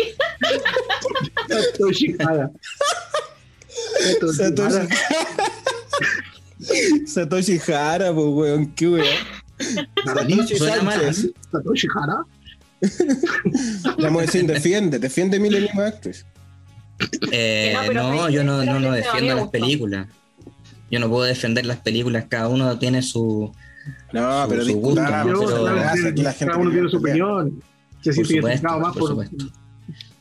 [1.49, 2.51] Satoshi Hara.
[3.99, 4.87] Satoshi Satoshi Hara.
[7.07, 9.05] Satoshi Hara, pues weón, qué weón.
[10.05, 11.27] Satoshi Sánchez.
[11.51, 12.23] Satoshi Hara.
[13.97, 16.25] La Moesina defiende, defiende Millennium Actress.
[17.31, 20.07] Eh, no, no, me- yo no, no, no me defiendo las películas.
[20.91, 23.51] Yo no puedo defender las películas, cada uno tiene su...
[24.13, 25.89] No, Su- pero su gusto, pero- la
[26.33, 27.63] gente cada uno tiene su opinión.
[28.03, 29.09] Se Por siente supuesto, identificado más por por.
[29.09, 29.59] supuesto.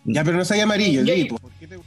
[0.04, 1.24] Ya, pero no seas amarillo, sí.
[1.30, 1.78] ¿Por qué te-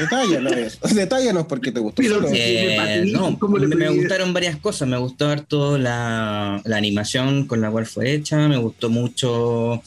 [0.00, 0.78] Detállanos eso.
[0.94, 2.02] Detállanos porque te gustó.
[2.02, 2.26] Pero-.
[2.32, 4.88] Eh, no, ¿Cómo le me, gustaron varias cosas.
[4.88, 8.48] Me gustó harto la, la animación con la cual fue hecha.
[8.48, 9.80] Me gustó mucho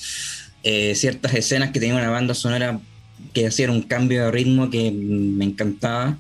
[0.64, 2.80] eh, ciertas escenas que tenía una banda sonora
[3.34, 6.18] que hacían un cambio de ritmo que me encantaba.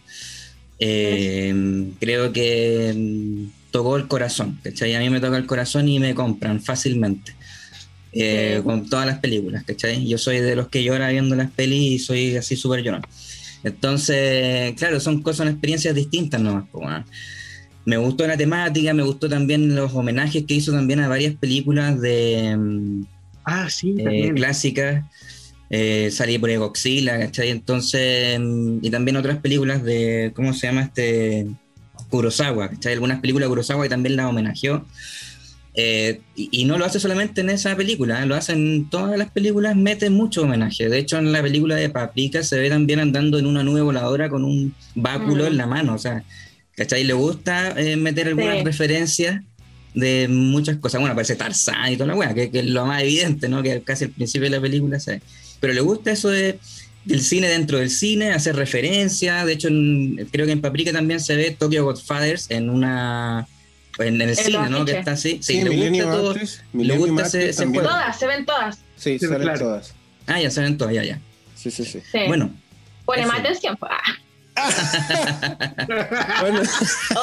[0.77, 4.59] Eh, creo que tocó el corazón.
[4.63, 4.93] ¿cachai?
[4.95, 7.33] A mí me toca el corazón y me compran fácilmente.
[8.13, 8.61] Eh.
[8.63, 10.07] Con todas las películas, ¿cachai?
[10.07, 13.01] Yo soy de los que llora viendo las pelis y soy así súper llorón.
[13.63, 16.67] Entonces, claro, son cosas, son experiencias distintas nomás.
[16.69, 17.05] po, weón.
[17.85, 21.99] Me gustó la temática, me gustó también los homenajes que hizo también a varias películas
[21.99, 23.03] de mm,
[23.51, 25.03] Ah, sí, eh, clásicas.
[25.71, 27.49] Eh, salí por Godzilla, ¿cachai?
[27.49, 31.47] Entonces, mm, y también otras películas de, ¿cómo se llama este?
[32.09, 32.93] Kurosawa, ¿cachai?
[32.93, 34.85] Algunas películas de Kurosawa que también las homenajeó.
[35.75, 38.25] Eh, y, y no lo hace solamente en esa película, ¿eh?
[38.25, 40.89] lo hace en todas las películas, mete mucho homenaje.
[40.89, 44.29] De hecho, en la película de Paprika se ve también andando en una nube voladora
[44.29, 45.47] con un báculo Mm.
[45.47, 46.23] en la mano, o sea,
[46.75, 47.03] ¿cachai?
[47.03, 48.63] Le gusta eh, meter algunas Sí.
[48.65, 49.41] referencias
[49.93, 50.99] de muchas cosas.
[51.01, 53.61] Bueno, aparece Tarzán y toda la weá, que, que es lo más evidente, ¿no?
[53.63, 55.21] Que casi al principio de la película se ve.
[55.59, 56.57] Pero le gusta eso de,
[57.05, 59.45] del cine dentro del cine, hacer referencia.
[59.45, 63.47] De hecho, en- creo que en Paprika también se ve Tokyo Godfathers en una.
[63.99, 64.85] En, en el En cine, ¿no?
[64.85, 65.39] Que está así.
[65.41, 66.29] Sí, Sí, le gusta todo.
[66.31, 67.83] Actress, le gusta ese- ese juego.
[67.89, 68.75] Todas, se ven todas.
[68.95, 69.59] Sí, Sí, salen claro.
[69.59, 69.93] todas.
[70.27, 71.19] Ah, ya saben todas, ya, ya.
[71.55, 72.01] Sí, sí, sí.
[72.11, 72.19] Sí.
[72.27, 72.51] Bueno,
[73.05, 73.77] Pone más atención.
[76.41, 76.61] Bueno,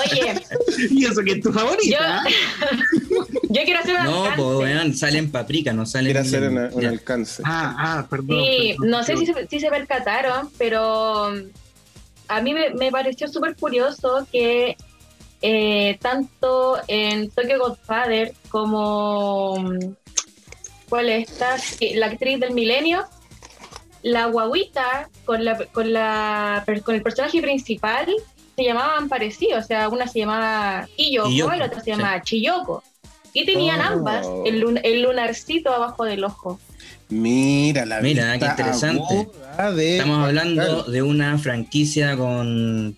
[0.01, 0.43] Oye,
[0.91, 2.23] y eso que es tu yo, favorita.
[3.51, 4.43] yo quiero hacer un no, alcance.
[4.43, 6.07] pues weón, salen Paprika, no salen.
[6.13, 6.89] quiere hacer un Ya.
[6.89, 7.43] alcance.
[7.45, 8.29] Ah, ah, perdón.
[8.43, 11.43] Sí, perdón, no sé si se, si se percataron, pero um,
[12.29, 14.77] a mí me, me pareció súper curioso que
[15.43, 19.79] eh, tanto en Tokyo Godfather como um,
[20.89, 21.59] ¿cuál es esta?
[21.59, 23.05] Sí, la actriz del milenio,
[24.03, 28.07] la guaguita con la con la con el personaje principal
[28.57, 31.91] se llamaban parecidos, o sea, una se llamaba Kiyoko, Kiyoko, y la otra se sí.
[31.91, 32.83] llamaba Chiyoko.
[33.35, 33.85] Y tenían Oh.
[33.85, 36.59] ambas el, lun- el lunarcito abajo del ojo.
[37.11, 39.29] Mira, la Mira, vista qué interesante.
[39.75, 42.97] de- Estamos hablando de una franquicia con.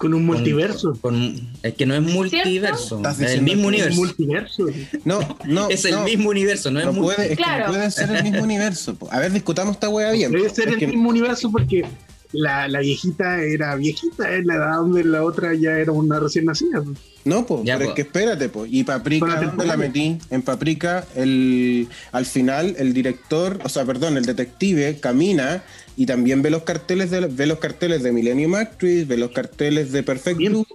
[0.00, 0.96] Con un multiverso.
[1.00, 3.96] con- es que no es multiverso, ¿Estás es el mismo universo.
[4.00, 4.66] multiverso.
[5.04, 5.68] No, no.
[5.70, 6.04] es el no.
[6.04, 7.66] mismo universo, no es No puede, es que Claro.
[7.66, 8.96] no puede ser el mismo universo.
[9.10, 10.32] A ver, discutamos esta wea bien.
[10.32, 11.84] Debe ser Es el que- mismo universo porque
[12.32, 16.46] la, la viejita era viejita en la edad donde la otra ya era una recién
[16.46, 16.80] nacida.
[16.82, 16.96] pues.
[17.22, 17.90] No, Ya, pero po.
[17.90, 18.64] es que espérate, po.
[18.64, 19.76] Y Paprika, la ¿dónde la temporada.
[19.76, 20.16] metí?
[20.30, 25.62] En Paprika, el, al final, el director, o sea, perdón, el detective camina
[25.96, 29.92] y también ve los carteles de, ve los carteles de Millennium Actress, ve los carteles
[29.92, 30.52] de Perfect Bien.
[30.52, 30.66] Blue.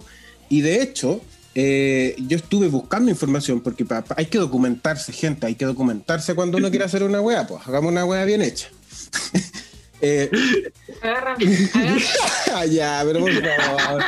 [0.48, 1.20] Y de hecho,
[1.54, 6.34] eh, yo estuve buscando información porque pa- pa- hay que documentarse, gente, hay que documentarse
[6.34, 8.68] cuando uno quiere hacer una wea, pues hagamos una wea bien hecha.
[10.02, 10.30] Eh,
[11.00, 11.36] Agarra,
[11.74, 12.66] agarra.
[12.66, 14.02] ya, pero por favor.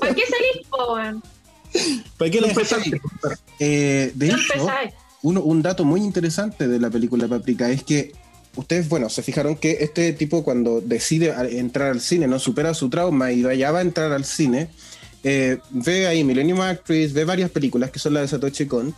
[0.00, 1.22] ¿Para qué salís, po, weón?
[2.16, 2.48] ¿Para qué No.
[3.60, 4.66] Eh, de No hecho,
[5.22, 8.12] uno- un dato muy interesante de la película Paprika es que
[8.58, 12.90] ustedes, bueno, se fijaron que este tipo cuando decide entrar al cine, no supera su
[12.90, 14.68] trauma y ya va a entrar al cine,
[15.22, 18.94] eh, ve ahí Millennium Actress, ve varias películas que son las de Satoshi Kon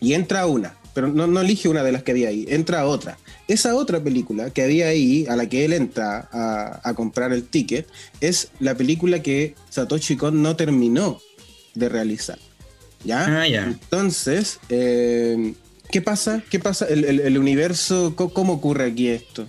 [0.00, 2.80] y entra a una, pero no, no elige una de las que había ahí, entra
[2.80, 3.18] a otra.
[3.46, 7.44] Esa otra película que había ahí, a la que él entra a, a comprar el
[7.44, 7.86] ticket,
[8.20, 11.20] es la película que Satoshi Kon no terminó
[11.74, 12.38] de realizar.
[13.04, 13.42] ¿Ya?
[13.42, 13.64] Ah, ya.
[13.64, 15.54] Entonces, eh,
[15.92, 16.42] ¿qué pasa?
[16.50, 16.86] ¿Qué pasa?
[16.88, 19.46] El, universo, ¿cómo ocurre aquí esto?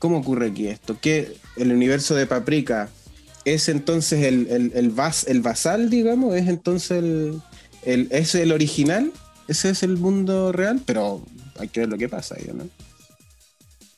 [0.00, 0.98] ¿Cómo ocurre aquí esto?
[1.00, 2.88] ¿Que el universo de Paprika
[3.44, 6.34] es entonces el, el, el, bas- el basal, digamos?
[6.34, 7.40] ¿Es entonces el,
[7.84, 9.12] el- es el original?
[9.46, 10.80] ¿Ese es el mundo real?
[10.84, 11.22] Pero
[11.60, 12.64] hay que ver lo que pasa ahí, ¿no?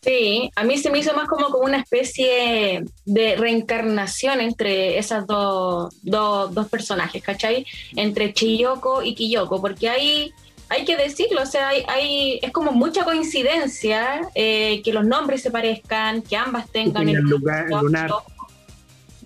[0.03, 5.27] Sí, a mí se me hizo más como, como una especie de reencarnación entre esas
[5.27, 7.67] dos, dos, dos personajes, ¿cachai?
[7.97, 10.33] Entre Chiyoko y Kiyoko, porque hay,
[10.69, 15.43] hay que decirlo, o sea, hay, hay- es como mucha coincidencia eh, que los nombres
[15.43, 18.11] se parezcan, que ambas tengan el lugar- lunar.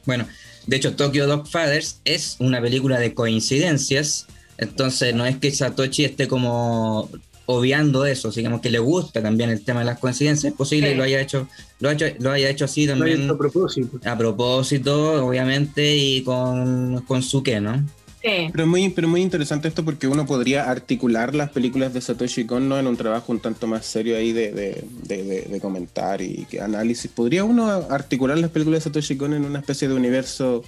[0.07, 0.27] Bueno,
[0.67, 4.27] de hecho, Tokyo Dogfathers es una película de coincidencias,
[4.59, 7.09] entonces no es que Satoshi esté como
[7.47, 10.93] obviando eso, digamos que le gusta también el tema de las coincidencias, es posible Sí.
[10.93, 11.49] que lo haya hecho,
[11.81, 13.99] lo haya hecho, lo haya hecho así también a propósito.
[14.05, 17.85] a propósito, obviamente, y con, con su qué, ¿no?
[18.23, 22.45] Sí, Pero muy, pero muy interesante esto porque uno podría articular las películas de Satoshi
[22.45, 22.79] Kon ¿no?
[22.79, 26.61] en un trabajo un tanto más serio ahí de, de, de- de comentar y que
[26.61, 27.11] análisis.
[27.11, 30.63] ¿Podría uno articular las películas de Satoshi Kon en una especie de universo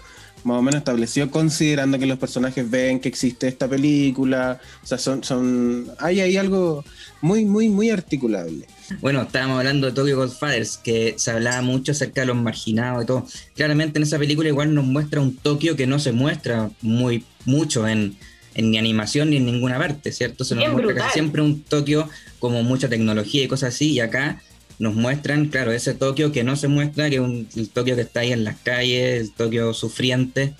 [0.45, 4.59] más o menos establecido considerando que los personajes ven que existe esta película.
[4.83, 6.85] O sea, son, son, hay ahí algo
[7.21, 8.67] muy, muy, muy articulable.
[9.00, 13.07] Bueno, estábamos hablando de Tokyo Godfathers, que se hablaba mucho acerca de los marginados y
[13.07, 13.26] todo.
[13.55, 17.87] Claramente en esa película igual nos muestra un Tokio que no se muestra muy mucho
[17.88, 18.16] en,
[18.57, 20.44] ni animación ni en ninguna parte, ¿cierto?
[20.44, 24.42] Se nos muestra casi siempre un Tokio como mucha tecnología y cosas así, y acá
[24.78, 28.02] nos muestran, claro, ese Tokio que no se muestra, que es un, el Tokio que
[28.02, 30.55] está ahí en las calles, el Tokio sufriente.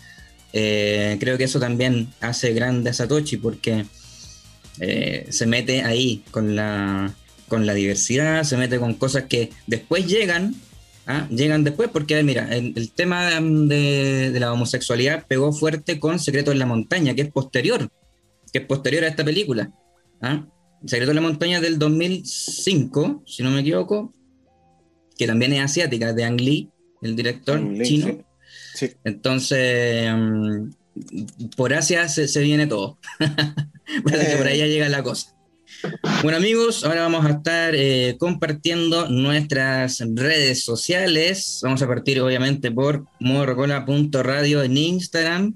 [0.53, 3.87] Eh, creo que eso también hace grande a Satoshi porque
[4.81, 7.15] eh, se mete ahí con la,
[7.53, 10.55] con la diversidad, se mete con cosas que después llegan,
[11.07, 11.29] ¿ah?
[11.29, 16.65] llegan después, porque mira, el, tema de, la homosexualidad pegó fuerte con Secreto en la
[16.65, 17.91] Montaña, que es posterior,
[18.51, 19.71] que es posterior a esta película.
[20.23, 20.47] ¿ah?
[20.87, 24.15] Secreto en la Montaña del 2005, si no me equivoco,
[25.19, 26.71] que también es asiática, de Ang Lee,
[27.03, 28.25] el director chino.
[29.05, 30.71] Entonces, mm,
[31.55, 32.97] por Asia se, viene todo.
[34.05, 35.37] Parece que por allá llega la cosa.
[36.23, 41.61] Bueno amigos, ahora vamos a estar eh, compartiendo nuestras redes sociales.
[41.63, 45.55] Vamos a partir obviamente por morrocola.radio en Instagram.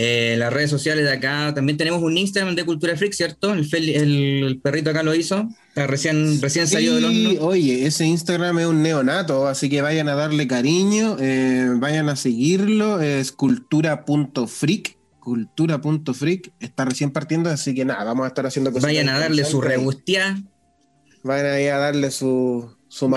[0.00, 3.52] Eh, las redes sociales de acá, también tenemos un Instagram de Cultura Freak, ¿cierto?
[3.52, 7.30] El, perrito acá lo hizo, está recién, recién salió del horno.
[7.40, 12.14] Oye, ese Instagram es un neonato, así que vayan a darle cariño, eh, vayan a
[12.14, 14.97] seguirlo, es cultura.freak
[15.28, 18.84] cultura.freak está recién partiendo, así que nada, vamos a estar haciendo cosas.
[18.84, 20.42] Vayan a darle su rebustia.
[21.22, 23.10] Vayan ahí a darle su, su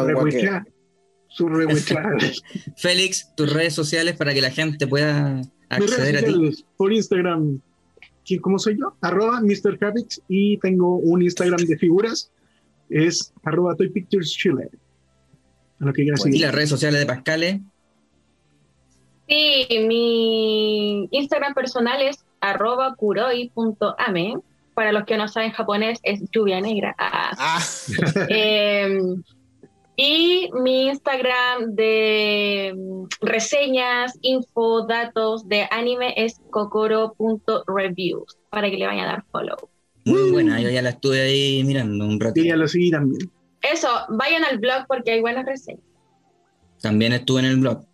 [1.28, 1.48] Su
[2.78, 6.66] Félix, tus redes sociales para que la gente pueda acceder a ti.
[6.76, 7.62] Por Instagram,
[8.42, 8.96] ¿cómo soy yo?
[9.02, 9.80] Arroba Mr.
[10.28, 12.32] y tengo un Instagram de figuras,
[12.90, 14.70] es arroba Toy Pictures Chile.
[16.26, 17.62] ¿Y las redes sociales de Pascale?
[19.32, 24.36] Sí, mi Instagram personal es arroba kuroi.ame.
[24.74, 26.94] Para los que no saben japonés, es lluvia negra.
[26.98, 27.32] Ah.
[27.38, 27.62] ah.
[28.30, 29.24] Em,
[29.96, 32.76] y mi Instagram de
[33.22, 39.70] reseñas, info, datos de anime es kokoro.reviews para que le vayan a dar follow.
[40.04, 42.38] Muy buena, yo ya la estuve ahí mirando un rato.
[42.38, 43.32] Y ya lo seguí también.
[43.62, 45.86] Eso, vayan al blog porque hay buenas reseñas.
[46.82, 47.91] También estuve en el blog.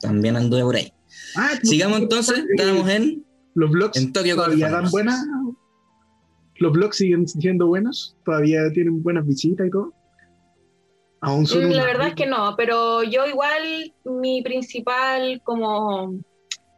[0.00, 0.92] También anduve por ahí.
[1.36, 3.24] Ah, Sigamos entonces, estamos en.
[3.54, 5.24] Los blogs en Tokio todavía dan buenas.
[6.56, 9.92] Los blogs siguen siendo buenos, todavía tienen buenas visitas y todo.
[11.20, 16.20] Aún mm, La verdad es que no, pero yo igual mi principal como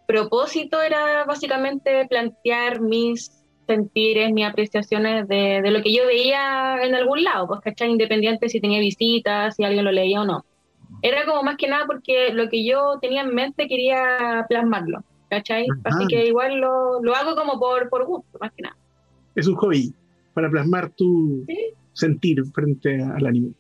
[0.07, 3.31] propósito era básicamente plantear mis
[3.67, 7.91] sentires, mis apreciaciones de, de, lo que yo veía en algún lado, pues, ¿cachai?
[7.91, 10.45] Independiente si tenía visitas, si alguien lo leía o no
[11.03, 15.67] era como más que nada porque lo que yo tenía en mente quería plasmarlo, ¿cachai?
[15.85, 18.77] Así que igual lo, lo, hago como por, por gusto, más que nada.
[19.35, 19.95] Es un hobby
[20.35, 21.47] para plasmar tu
[21.93, 23.53] sentir frente al anime.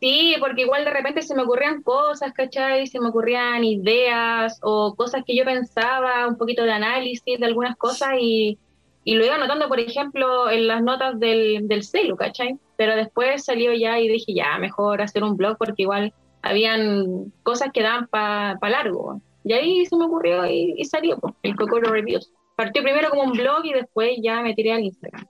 [0.00, 2.86] Sí, porque igual de repente se me ocurrían cosas, ¿cachai?
[2.86, 7.76] Se me ocurrían ideas o cosas que yo pensaba, un poquito de análisis de algunas
[7.76, 8.58] cosas y,
[9.04, 12.58] y lo iba anotando, por ejemplo, en las notas del, del celu, ¿cachai?
[12.76, 16.12] Pero después salió ya y dije, ya, mejor hacer un blog porque igual
[16.44, 19.20] habían cosas que daban para largo.
[19.44, 22.30] Y ahí se me ocurrió y, salió el Cocoro Reviews.
[22.56, 25.26] Partió primero como un blog y después ya me tiré al Instagram.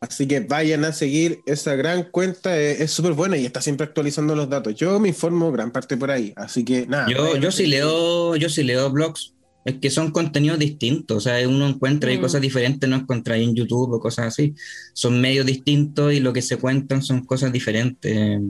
[0.00, 4.34] Así que vayan a seguir esa gran cuenta, es súper buena y está siempre actualizando
[4.34, 4.74] los datos.
[4.74, 7.06] Yo me informo gran parte por ahí, así que nada.
[7.08, 9.34] Yo, yo sí leo, yo sí leo blogs,
[9.64, 12.20] es que son contenidos distintos, o sea, uno encuentra y mm.
[12.20, 14.54] cosas diferentes, no encuentra en YouTube o cosas así.
[14.92, 18.40] Son medios distintos y lo que se cuentan son cosas diferentes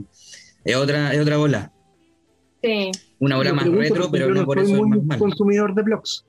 [0.63, 1.71] es otra, es otra bola.
[2.61, 2.91] Sí.
[3.19, 6.25] Una bola más retro, pero no por eso es más consumidor de blogs.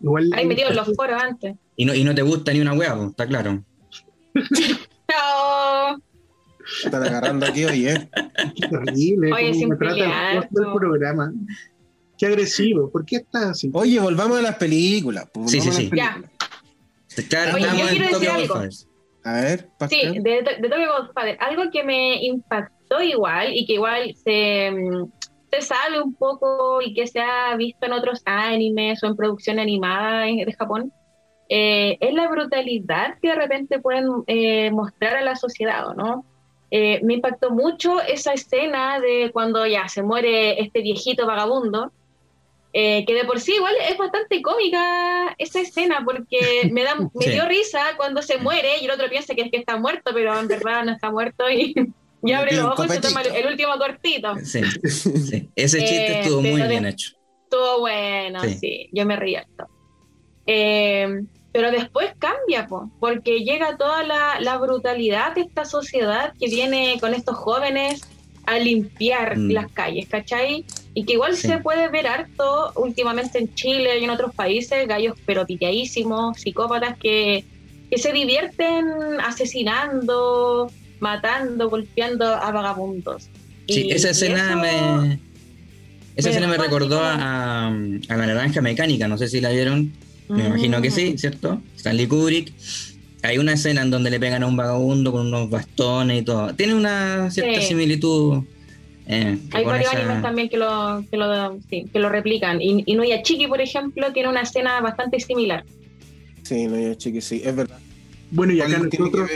[0.00, 1.56] Igual Ahí metido los foros antes.
[1.76, 3.62] Y no, y no te gusta ni una hueá, está claro.
[5.10, 5.98] Chao.
[6.84, 8.10] Están agarrando aquí hoy, ¿eh?
[8.56, 9.32] Qué terrible.
[9.32, 11.32] Oye, me trata el programa.
[12.18, 12.90] Qué agresivo.
[12.90, 13.70] ¿Por qué estás así?
[13.72, 15.28] Oye, volvamos a las películas.
[15.32, 15.90] Pues, sí, sí, sí.
[15.94, 16.22] Ya.
[17.28, 18.62] Claro, Oye, yo quiero decir algo.
[19.26, 21.36] A ver, Sí, de, de Tokyo Godfather.
[21.40, 25.10] Algo que me impactó igual y que igual se, mm,
[25.50, 29.58] se sabe un poco y que se ha visto en otros animes o en producción
[29.58, 30.92] animada de Japón,
[31.48, 36.24] eh, es la brutalidad que de repente pueden eh, mostrar a la sociedad, ¿no?
[36.70, 41.90] Eh, me impactó mucho esa escena de cuando ya se muere este viejito vagabundo
[42.78, 47.26] eh, que de por sí igual es bastante cómica esa escena porque me, da, me
[47.26, 50.38] dio risa cuando se muere y el otro piensa que es que está muerto, pero
[50.38, 51.74] en verdad no está muerto y,
[52.22, 54.34] Y abre los ojos y se toma el, último cortito.
[54.42, 54.60] Sí,
[54.90, 55.48] sí.
[55.54, 57.12] Ese chiste eh, estuvo muy bien hecho.
[57.44, 58.90] Estuvo bueno, sí.
[58.92, 59.68] Yo me harto.
[60.46, 61.22] Eh,
[61.52, 62.68] pero después cambia,
[63.00, 68.02] porque llega toda la, brutalidad de esta sociedad que viene con estos jóvenes
[68.44, 69.50] a limpiar mm.
[69.52, 70.64] las calles, ¿cachai?
[70.98, 75.14] Y que igual se puede ver harto últimamente en Chile y en otros países, gallos
[75.26, 77.44] pero pilladísimos, psicópatas que,
[77.90, 78.86] que se divierten
[79.22, 83.28] asesinando, matando, golpeando a vagabundos.
[83.68, 85.20] Sí, esa escena me...
[86.16, 89.92] Esa escena me recordó a, a, La Naranja Mecánica, no sé si la vieron,
[90.30, 91.18] me imagino que sí, mm.
[91.18, 91.60] ¿cierto?
[91.76, 92.54] Stanley Kubrick.
[93.22, 96.54] Hay una escena en donde le pegan a un vagabundo con unos bastones y todo.
[96.54, 98.44] Tiene una cierta similitud.
[99.06, 102.60] Eh, Hay varios animes también que lo, que lo, sí, que lo replican.
[102.60, 105.64] Y, Noya Chiqui, por ejemplo, tiene una escena bastante similar.
[106.42, 107.78] Sí, Noya Chiqui, sí, es verdad.
[108.30, 109.30] Bueno, y acá nosotros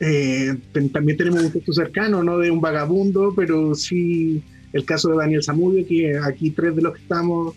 [0.00, 0.56] eh,
[0.92, 4.42] también tenemos un texto cercano, no de un vagabundo, pero sí
[4.72, 7.54] el caso de Daniel Zamudio, que aquí tres de los que estamos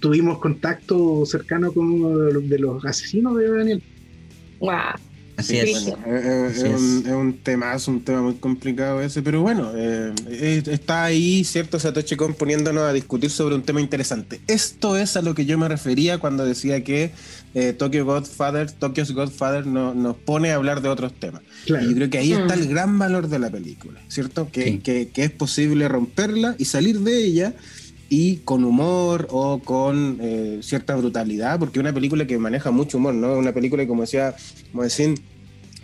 [0.00, 3.82] tuvimos contacto cercano con uno de los, asesinos de Daniel.
[4.60, 4.94] Wow.
[5.38, 5.68] Así es.
[5.68, 10.12] es, Un, es, un, tema, es un tema muy complicado ese, pero bueno, eh,
[10.66, 11.78] está ahí, ¿cierto?
[11.78, 14.40] Satoshi Kon poniéndonos a discutir sobre un tema interesante.
[14.48, 17.12] Esto es a lo que yo me refería cuando decía que
[17.54, 21.42] eh, Tokyo Godfather, Tokyo's Godfather nos pone a hablar de otros temas.
[21.66, 22.70] Y creo que ahí está el mm.
[22.70, 24.48] gran valor de la película, ¿cierto?
[24.50, 27.54] Que, que, que es posible romperla y salir de ella
[28.08, 32.98] y con humor o con eh, cierta brutalidad, porque es una película que maneja mucho
[32.98, 33.34] humor, ¿no?
[33.34, 34.34] Una película que, como decía
[34.72, 35.20] como decir,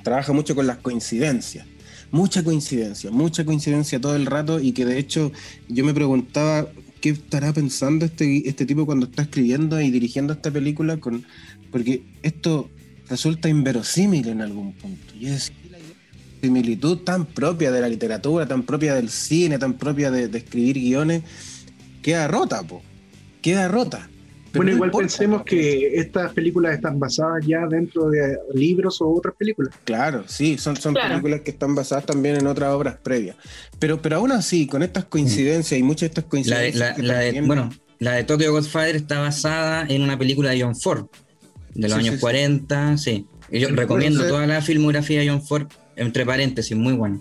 [0.05, 1.67] trabaja mucho con las coincidencias.
[2.13, 5.33] Mucha coincidencia, mucha coincidencia todo el rato y que de hecho
[5.69, 6.69] yo me preguntaba
[7.01, 11.25] qué estará pensando este, este tipo cuando está escribiendo y dirigiendo esta película, con,
[11.73, 12.71] porque esto
[13.09, 15.13] resulta inverosímil en algún punto.
[15.19, 15.53] Y es
[16.41, 20.79] similitud tan propia de la literatura, tan propia del cine, tan propia de, de escribir
[20.79, 21.25] guiones
[22.05, 22.83] queda rota, po.
[23.41, 24.09] Queda rota.
[24.55, 29.75] Bueno, igual pensemos que estas películas están basadas ya dentro de libros o otras películas.
[29.85, 33.37] Claro, sí, son, son películas que están basadas también en otras obras previas.
[33.79, 36.99] Pero, pero aún así, con estas coincidencias y muchas de estas coincidencias.
[36.99, 41.07] La, de, bueno, la de Tokyo Godfather está basada en una película de John Ford,
[41.75, 43.27] de los años 40, sí.
[43.51, 47.21] yo recomiendo toda la filmografía de John Ford, entre paréntesis, muy buena.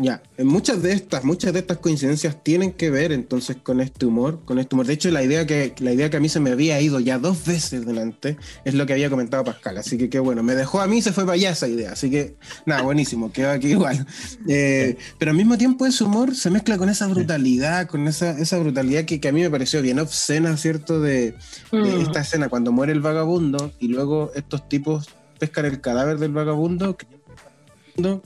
[0.00, 4.40] Ya, muchas de estas, muchas de estas coincidencias tienen que ver entonces con este humor,
[4.44, 4.86] con este humor.
[4.86, 7.18] De hecho, la idea que, la idea que a mí se me había ido ya
[7.18, 9.76] dos veces delante es lo que había comentado Pascal.
[9.76, 11.92] Así que qué bueno, me dejó a mí se fue para allá esa idea.
[11.92, 14.06] Así que, nada, buenísimo, quedó aquí igual.
[14.50, 18.58] Eh, pero al mismo tiempo ese humor se mezcla con esa brutalidad, con esa, esa
[18.58, 21.00] brutalidad que, a mí me pareció bien obscena, ¿cierto?
[21.00, 21.34] De,
[21.72, 22.00] mm.
[22.02, 26.96] esta escena cuando muere el vagabundo y luego estos tipos pescan el cadáver del vagabundo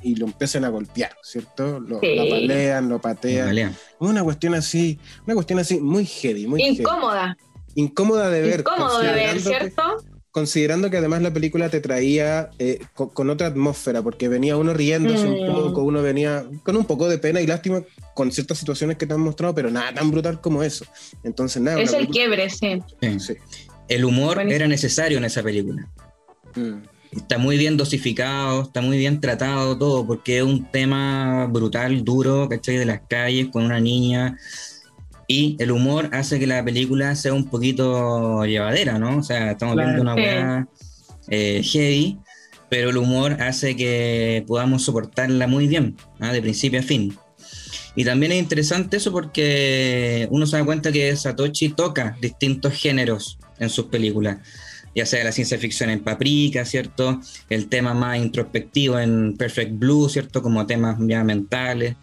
[0.03, 1.81] y lo empiezan a golpear, ¿cierto?
[1.81, 3.75] Lo, palean, lo patean.
[3.99, 7.37] Una cuestión así, una cuestión así muy heavy, muy incómoda.
[7.75, 8.61] Incómoda de ver.
[8.61, 9.83] Incómodo de ver, ¿cierto?
[10.33, 15.27] considerando que además la película te traía eh, con, otra atmósfera, porque venía uno riéndose
[15.27, 15.55] un mm.
[15.55, 17.83] poco, uno venía con un poco de pena y lástima
[18.15, 20.87] con ciertas situaciones que te han mostrado, pero nada tan brutal como eso.
[21.23, 21.81] Entonces, nada.
[21.81, 22.81] Es el quiebre, sí.
[23.89, 25.87] El humor era necesario en esa película.
[26.55, 32.05] Mm está muy bien dosificado, está muy bien tratado todo, porque es un tema brutal,
[32.05, 32.77] duro, ¿cachai?
[32.77, 34.39] De las calles con una niña.
[35.29, 39.19] Y el humor hace que la película sea un poquito llevadera, ¿no?
[39.19, 40.69] O sea, estamos viendo una weá
[41.29, 42.19] eh, heavy,
[42.69, 46.33] pero el humor hace que podamos soportarla muy bien, ¿ah?
[46.33, 47.17] de principio a fin.
[47.95, 53.39] Y también es interesante eso porque uno se da cuenta que Satoshi toca distintos géneros
[53.59, 54.39] en sus películas
[54.95, 57.21] ya sea la ciencia ficción en Paprika, ¿cierto?
[57.49, 60.43] El tema más introspectivo en Perfect Blue, ¿cierto?
[60.43, 61.97] Como temas ya mentales.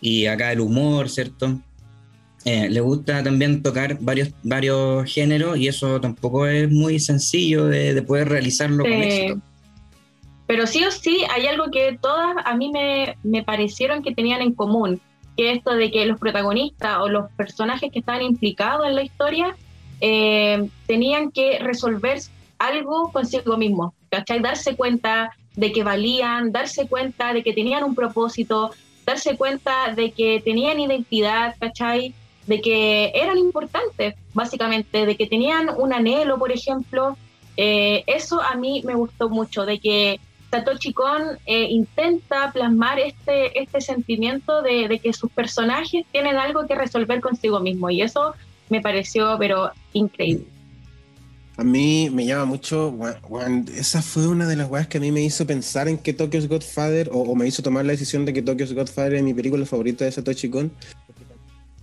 [0.00, 1.58] Y acá el humor, ¿cierto?
[2.44, 8.00] Eh, le gusta también tocar varios, varios géneros y eso tampoco es muy sencillo de,
[8.02, 9.40] poder realizarlo con éxito.
[10.46, 14.42] Pero sí o sí hay algo que todas a mí me, me parecieron que tenían
[14.42, 15.00] en común,
[15.36, 19.56] que esto de que los protagonistas o los personajes que estaban implicados en la historia
[20.00, 22.20] eh, tenían que resolver
[22.58, 24.40] algo consigo mismo, ¿cachai?
[24.40, 28.70] Darse cuenta de que valían, darse cuenta de que tenían un propósito,
[29.04, 32.14] darse cuenta de que tenían identidad, ¿cachai?
[32.46, 37.16] De que eran importantes, básicamente, de que tenían un anhelo, por ejemplo.
[37.56, 40.20] Eh, eso a mí me gustó mucho, de que
[40.50, 46.66] Satoshi Kon eh, intenta plasmar este, este sentimiento de, de, que sus personajes tienen algo
[46.66, 48.34] que resolver consigo mismo y eso
[48.68, 50.46] me pareció, pero increíble.
[51.56, 52.94] A mí me llama mucho,
[53.74, 56.48] esa fue una de las weas que a mí me hizo pensar en que Tokyo's
[56.48, 60.04] Godfather, o, me hizo tomar la decisión de que Tokyo's Godfather es mi película favorita
[60.04, 60.70] de Satoshi Kon,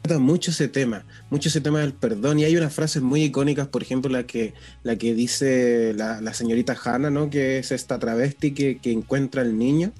[0.04, 3.68] trata mucho ese tema, mucho ese tema del perdón, y hay unas frases muy icónicas,
[3.68, 4.54] por ejemplo, la que,
[4.84, 7.32] la que dice la, señorita Hannah, ¿no?
[7.32, 9.92] que es esta travesti que, encuentra al niño,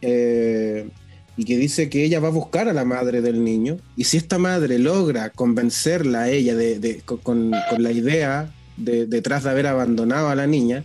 [0.00, 0.90] eh,
[1.38, 4.16] y que dice que ella va a buscar a la madre del niño, y si
[4.16, 10.34] esta madre logra convencerla a ella de, con, la idea detrás de haber abandonado a
[10.34, 10.84] la niña,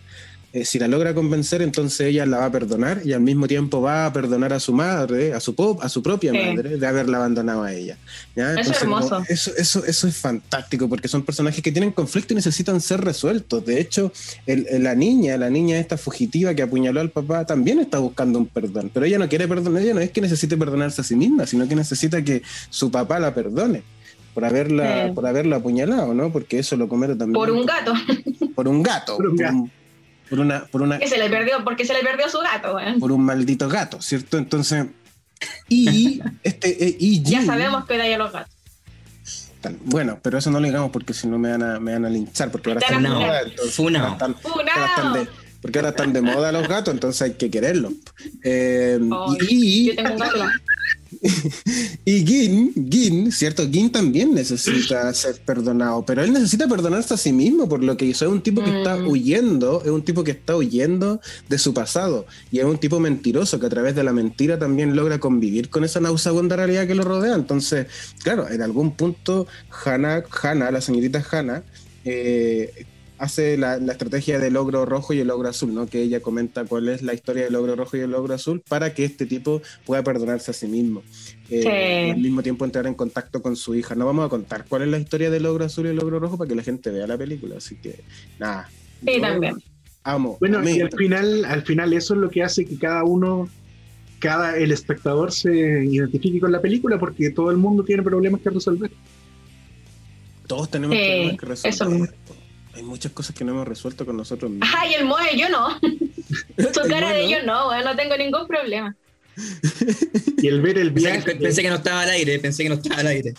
[0.53, 3.81] eh, si la logra convencer, entonces ella la va a perdonar y al mismo tiempo
[3.81, 7.63] va a perdonar a su madre, a su, a su propia madre, de haberla abandonado
[7.63, 7.97] a ella.
[8.35, 9.23] Eso es hermoso.
[9.27, 13.65] eso, eso, eso, es fantástico porque son personajes que tienen conflicto y necesitan ser resueltos.
[13.65, 14.11] De hecho,
[14.45, 18.91] la niña, la niña esta fugitiva que apuñaló al papá, también está buscando un perdón,
[18.93, 21.67] pero ella no quiere perdonar, ella no es que necesite perdonarse a sí misma, sino
[21.67, 23.81] que necesita que su papá la perdone
[24.35, 26.31] por haberla, por haberla apuñalado, ¿no?
[26.31, 27.33] Porque eso lo comete también.
[27.33, 27.93] Por un gato.
[28.53, 29.17] Por un gato.
[29.17, 29.69] Por un gato.
[30.29, 33.11] Por una, por una, que se le perdió, porque se le perdió su gato, Por
[33.11, 34.37] un maldito gato, ¿cierto?
[34.37, 34.85] Entonces.
[35.67, 36.87] Y este.
[36.87, 38.53] Eh, y ya sabemos que da a los gatos.
[39.85, 42.09] Bueno, pero eso no lo digamos porque si no me van a, me van a
[42.09, 43.41] linchar, porque ahora están de moda.
[45.61, 47.93] porque ahora están de moda los gatos, entonces hay que quererlos.
[48.43, 48.99] Eh,
[49.49, 50.45] y, yo tengo un gato.
[52.05, 53.69] y Gin, Gin, ¿cierto?
[53.69, 58.05] Gin también necesita ser perdonado, pero él necesita perdonarse a sí mismo por lo que
[58.05, 58.25] hizo.
[58.25, 59.07] Es un tipo que está mm.
[59.07, 63.59] huyendo, es un tipo que está huyendo de su pasado y es un tipo mentiroso
[63.59, 67.03] que a través de la mentira también logra convivir con esa nauseabunda realidad que lo
[67.03, 67.35] rodea.
[67.35, 67.87] Entonces,
[68.23, 69.47] claro, en algún punto,
[69.85, 71.63] Hannah, Hannah la señorita Hannah,
[72.05, 72.85] eh,
[73.23, 75.87] hace la, estrategia del logro rojo y el logro azul, ¿no?
[75.87, 78.93] Que ella comenta cuál es la historia del logro rojo y el logro azul para
[78.93, 81.03] que este tipo pueda perdonarse a sí mismo.
[81.49, 83.95] Eh, al mismo tiempo entrar en contacto con su hija.
[83.95, 86.37] No vamos a contar cuál es la historia del logro azul y el logro rojo
[86.37, 87.55] para que la gente vea la película.
[87.57, 88.01] Así que,
[88.39, 88.69] nada.
[89.05, 89.55] Sí, también.
[90.03, 90.35] Amo.
[90.41, 93.47] Bueno, y al final, al final eso es lo que hace que cada uno
[94.19, 98.49] cada el espectador se identifique con la película porque todo el mundo tiene problemas que
[98.49, 98.91] resolver.
[100.45, 102.22] Todos tenemos problemas que resolver
[102.73, 104.69] hay muchas cosas que no hemos resuelto con nosotros mismos.
[104.75, 105.79] Ay, el Moe, yo no.
[106.73, 108.95] Su cara de yo no, no tengo ningún problema.
[110.37, 111.35] y el ver el viaje.
[111.35, 113.33] Pensé, que no estaba al aire, pensé que no estaba al aire.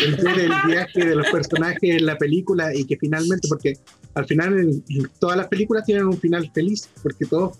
[0.00, 3.78] El ver el viaje de los personajes en la película y que finalmente, porque
[4.14, 4.82] al final
[5.18, 7.58] todas las películas tienen un final feliz, porque todos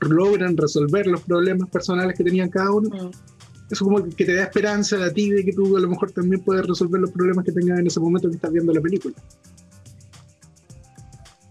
[0.00, 2.88] logran resolver los problemas personales que tenían cada uno.
[2.90, 3.10] Mm.
[3.70, 6.42] Eso como que te da esperanza a ti de que tú a lo mejor también
[6.42, 9.14] puedes resolver los problemas que tengas en ese momento que estás viendo la película.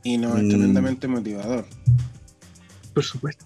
[0.03, 0.49] Y no, es mm.
[0.49, 1.65] tremendamente motivador.
[2.93, 3.45] Por supuesto.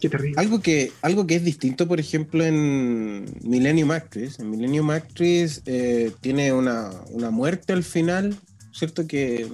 [0.00, 0.38] Qué terrible.
[0.38, 4.38] Algo que, algo que es distinto, por ejemplo, en Millennium Actress.
[4.38, 6.90] En Millennium Actress eh, tiene una,
[7.30, 8.36] muerte al final,
[8.72, 9.06] ¿cierto?
[9.06, 9.46] Que,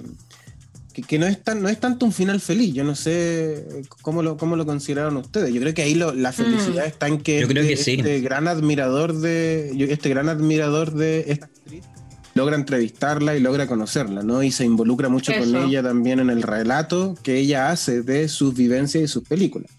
[1.07, 2.73] que, no, es tan, no es tanto un final feliz.
[2.73, 5.53] Yo no sé cómo lo, cómo lo consideraron ustedes.
[5.53, 6.33] Yo creo que ahí la mm.
[6.33, 9.71] felicidad está en que, este, este gran admirador de.
[9.89, 11.85] Este gran admirador de esta actriz
[12.33, 14.43] logra entrevistarla y logra conocerla, ¿no?
[14.43, 18.55] Y se involucra mucho con ella también en el relato que ella hace de sus
[18.55, 19.71] vivencias y sus películas.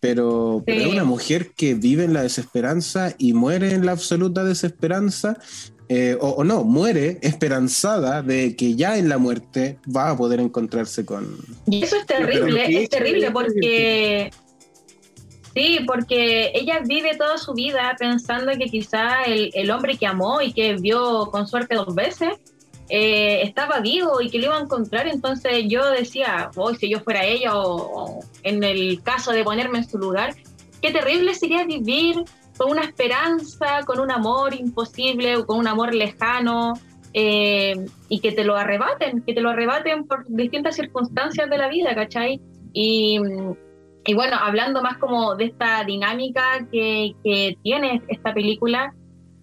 [0.00, 5.38] Pero, es una mujer que vive en la desesperanza y muere en la absoluta desesperanza,
[5.88, 11.04] eh, o, no, muere esperanzada de que ya en la muerte va a poder encontrarse
[11.04, 11.36] con...
[11.66, 14.30] Y eso es terrible, es terrible porque
[15.56, 20.52] Sí, porque ella vive toda su vida pensando que quizá el, hombre que amó y
[20.52, 22.28] que vio con suerte dos veces
[22.90, 25.06] eh, estaba vivo y que lo iba a encontrar.
[25.06, 29.88] Entonces yo decía, hoy si yo fuera ella o, en el caso de ponerme en
[29.88, 30.34] su lugar,
[30.82, 32.16] qué terrible sería vivir
[32.58, 36.74] con una esperanza, con un amor imposible o con un amor lejano.
[37.14, 41.68] Eh, y que te lo arrebaten, que te lo arrebaten por distintas circunstancias de la
[41.68, 42.42] vida, ¿cachai?
[42.74, 43.18] Y,
[44.06, 47.14] y bueno, hablando más como de esta dinámica que,
[47.62, 48.94] tiene esta película,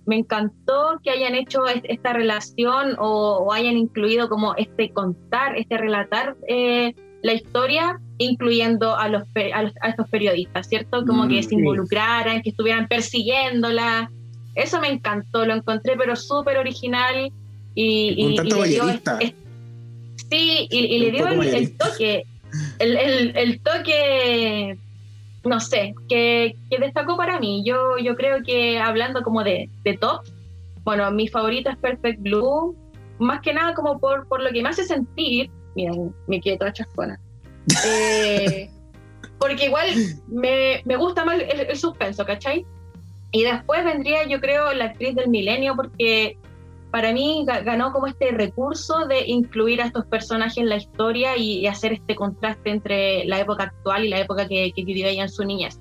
[0.05, 6.35] me encantó que hayan hecho esta relación o, hayan incluido como este contar, este relatar
[6.47, 11.05] eh, la historia, incluyendo a, los, a, estos periodistas, ¿cierto?
[11.05, 14.11] Como que mm, se involucraran, que estuvieran persiguiéndola.
[14.55, 17.31] Eso me encantó, lo encontré pero súper original
[17.75, 18.73] y, tanto y
[20.29, 22.25] sí, y, le dio el toque
[22.79, 24.77] el, toque,
[25.43, 27.63] no sé, que, destacó para mí.
[27.65, 30.21] Yo, yo creo que hablando como de, top,
[30.83, 32.75] bueno, mi favorita es Perfect Blue,
[33.19, 36.73] más que nada como por, por lo que me hace sentir, miren, me quedé toda
[36.73, 37.19] chascona.
[37.85, 38.69] Eh,
[39.39, 39.87] porque igual
[40.27, 42.65] me, gusta más el, el, suspenso, ¿cachai?
[43.31, 46.37] Y después vendría, yo creo, la actriz del milenio, porque
[46.93, 51.65] para mí ganó como este recurso de incluir a estos personajes en la historia y,
[51.65, 55.29] hacer este contraste entre la época actual y la época que, que vivió ella en
[55.29, 55.79] su niñez.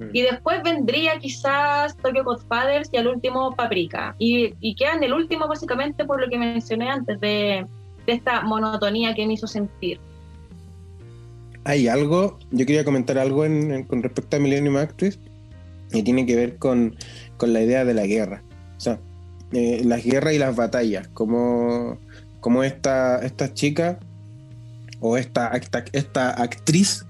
[0.00, 0.08] Mm.
[0.12, 4.16] Y después vendría quizás Tokyo Godfathers y al último Paprika.
[4.18, 7.64] Y, y quedan el último básicamente por lo que mencioné antes de,
[8.04, 10.00] de esta monotonía que me hizo sentir.
[11.62, 13.44] Hay algo, yo quería comentar algo
[13.86, 15.16] con respecto a Millennium Actress
[15.92, 16.96] y tiene que ver con,
[17.36, 18.42] con la idea de la guerra.
[18.76, 18.98] O sea,
[19.52, 21.98] eh, las guerras y las batallas, como,
[22.40, 23.98] como esta, esta chica
[25.00, 27.04] o esta, esta, esta actriz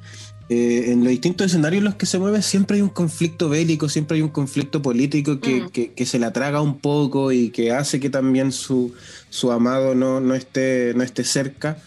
[0.52, 3.88] eh, en los distintos escenarios en los que se mueve siempre hay un conflicto bélico,
[3.88, 5.94] siempre hay un conflicto político que, mm.
[5.94, 8.92] que, se la traga un poco y que hace que también su,
[9.28, 11.78] su amado no, no, esté, no esté cerca.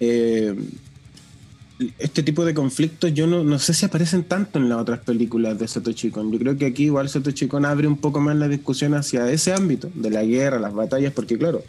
[0.00, 0.54] Eh,
[1.98, 5.58] este tipo de conflictos yo no, no, sé si aparecen tanto en las otras películas
[5.58, 6.30] de Satoshi Kon.
[6.30, 9.52] Yo creo que aquí igual Satoshi Kon abre un poco más la discusión hacia ese
[9.52, 11.62] ámbito, de la guerra, las batallas, porque claro,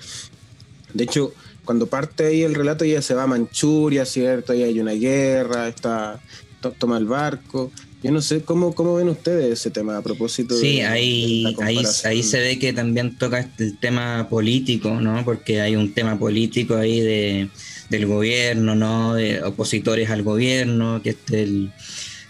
[0.94, 1.34] de hecho,
[1.64, 4.52] cuando parte ahí el relato ya se va a Manchuria, ¿cierto?
[4.52, 6.20] Ahí hay una guerra, está,
[6.78, 7.72] toma el barco.
[8.04, 11.84] Yo no sé cómo, cómo ven ustedes ese tema a propósito sí, de, ahí, ahí,
[12.04, 15.24] ahí se ve que también toca el tema político, ¿no?
[15.24, 17.50] Porque hay un tema político ahí de,
[17.92, 19.14] del gobierno, ¿no?
[19.14, 21.70] De opositores al gobierno, que este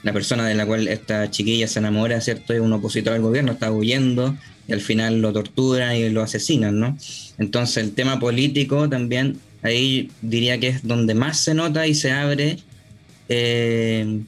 [0.03, 2.53] la persona de la cual esta chiquilla se enamora, ¿cierto?
[2.53, 4.35] Es un opositor al gobierno, está huyendo
[4.67, 6.97] y al final lo torturan y lo asesinan, ¿no?
[7.37, 12.11] Entonces el tema político también ahí diría que es donde más se nota y se
[12.11, 12.57] abre
[13.29, 14.21] eh,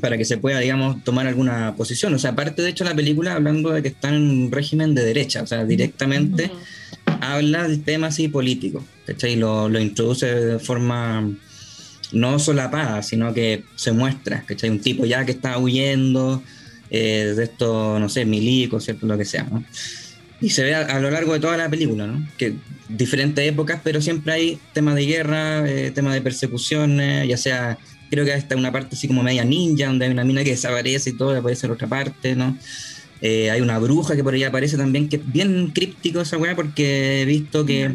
[0.00, 2.14] para que se pueda, digamos, tomar alguna posición.
[2.14, 5.04] O sea, aparte de hecho la película hablando de que está en un régimen de
[5.04, 6.52] derecha, o sea, directamente
[7.20, 9.36] habla de temas así políticos, ¿cachai?
[9.36, 11.28] Lo, lo introduce de forma
[12.12, 14.70] no solapada, sino que se muestra, ¿cachai?
[14.70, 16.42] Un tipo ya que está huyendo
[16.90, 19.06] eh, de estos, no sé, milicos, ¿cierto?
[19.06, 19.64] Lo que sea, ¿no?
[20.40, 22.26] Y se ve a, lo largo de toda la película, ¿no?
[22.36, 22.54] Que
[22.88, 27.78] diferentes épocas, pero siempre hay temas de guerra, eh, temas de persecuciones, ya sea,
[28.10, 31.10] creo que hasta una parte así como media ninja, donde hay una mina que desaparece
[31.10, 32.56] y todo, aparece en otra parte, ¿no?
[33.22, 36.54] Eh, hay una bruja que por ahí aparece también, que es bien críptico esa weá,
[36.54, 37.94] porque he visto que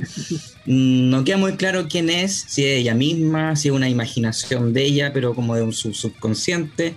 [0.65, 4.83] no queda muy claro quién es, si es ella misma, si es una imaginación de
[4.83, 6.95] ella, pero como de un subconsciente.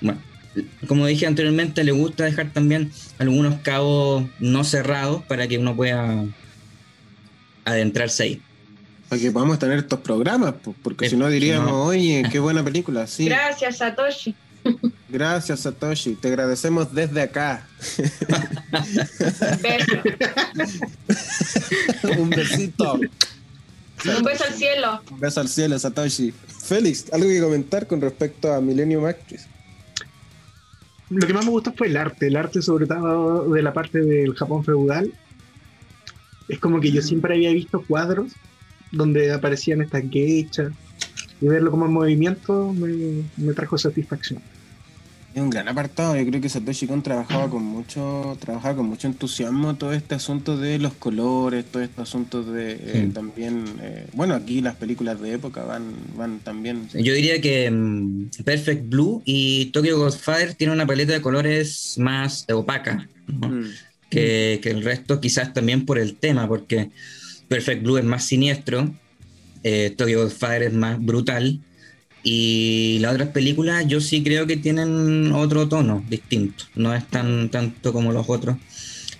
[0.00, 0.20] Bueno,
[0.86, 6.24] como dije anteriormente, le gusta dejar también algunos cabos no cerrados para que uno pueda
[7.64, 8.42] adentrarse ahí.
[9.08, 13.06] Para que podamos tener estos programas, porque si no diríamos, oye, qué buena película.
[13.06, 13.26] Sí.
[13.26, 14.34] Gracias, Satoshi.
[15.08, 16.14] Gracias, Satoshi.
[16.16, 17.66] Te agradecemos desde acá.
[22.18, 22.94] Un besito.
[22.94, 25.00] Un beso al cielo.
[25.10, 26.34] Un beso al cielo, Satoshi.
[26.62, 29.46] Félix, ¿algo que comentar con respecto a Millennium Actress?
[31.08, 34.00] Lo que más me gustó fue el arte, el arte sobre todo de la parte
[34.00, 35.14] del Japón feudal.
[36.48, 38.32] Es como que yo siempre había visto cuadros
[38.92, 40.72] donde aparecían estas geishas
[41.40, 44.42] y verlo como en movimiento me, me trajo satisfacción.
[45.38, 49.06] Es un gran apartado, yo creo que Satoshi Kon trabajaba con mucho, trabajaba con mucho
[49.06, 54.34] entusiasmo todo este asunto de los colores, todo este asunto de eh, también, eh, bueno,
[54.34, 56.88] aquí las películas de época van, van también.
[56.92, 62.44] Yo diría que mm, Perfect Blue y Tokyo Godfather tienen una paleta de colores más
[62.52, 63.62] opaca mm.
[64.10, 66.90] que, que, el resto, quizás también por el tema, porque
[67.46, 68.92] Perfect Blue es más siniestro,
[69.62, 71.60] eh, Tokyo Godfather es más brutal
[72.22, 77.48] y las otras películas yo sí creo que tienen otro tono distinto, no es tan
[77.48, 78.56] tanto como los otros.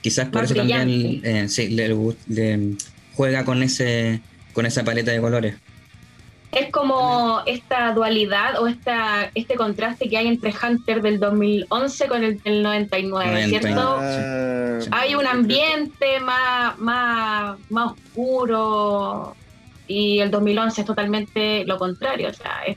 [0.01, 2.77] Quizás por eso también eh, sí, le,
[3.15, 4.21] juega con ese
[4.53, 5.57] con esa paleta de colores.
[6.51, 12.25] Es como esta dualidad o esta, este contraste que hay entre Hunter del 2011 con
[12.25, 14.01] el del 99, ¿cierto?
[14.91, 19.37] hay un ambiente más, más, más oscuro
[19.87, 22.77] y el 2011 es totalmente lo contrario, o sea, es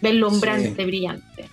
[0.00, 1.48] deslumbrante, brillante.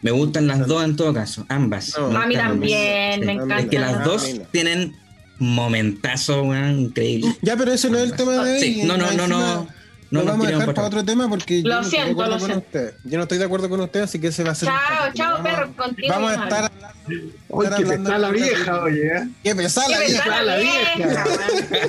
[0.00, 1.96] Me gustan las dos en todo caso, ambas.
[1.96, 3.58] a mí también, me encanta.
[3.60, 4.96] Es que las dos tienen
[5.38, 7.36] momentazo, weón, increíble.
[7.42, 8.82] Ya, pero ese no es el tema de hoy.
[8.84, 9.78] no, no, no, no.
[10.10, 12.38] No lo vamos a dejar para otro tema porque lo yo, siento, no estoy de
[12.38, 12.94] acuerdo con usted.
[13.04, 14.68] yo no estoy de acuerdo con usted, así que ese va a ser.
[14.68, 16.08] Chao, chao, perro, contigo.
[16.08, 17.34] Vamos a estar hablando.
[17.48, 19.06] Oye, qué pesada la vieja, oye.
[19.06, 19.28] ¿eh?
[19.42, 20.42] Qué pesada la vieja.
[20.42, 21.24] la vieja.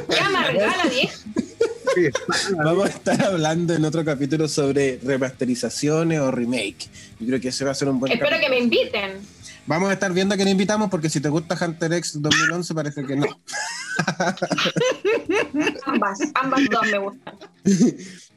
[0.10, 1.18] Qué amargada la vieja.
[2.64, 6.88] Vamos a estar hablando en otro capítulo sobre remasterizaciones o remake.
[7.20, 9.20] Yo creo que ese va a ser un buen Espero que me inviten.
[9.66, 13.06] Vamos a estar viendo a quién invitamos porque si te gusta Hunter X 2011 parece
[13.06, 13.28] que no.
[15.86, 17.36] Ambas, ambas dos me gustan.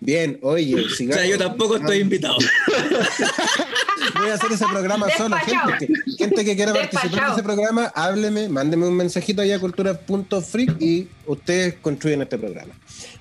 [0.01, 2.37] Bien, oye, O sea, yo tampoco estoy invitado.
[4.19, 5.37] Voy a hacer ese programa solo.
[5.37, 9.61] Gente que, gente que quiera participar en ese programa, hábleme, mándeme un mensajito allá a
[9.61, 12.75] cultura.freak y ustedes construyen este programa.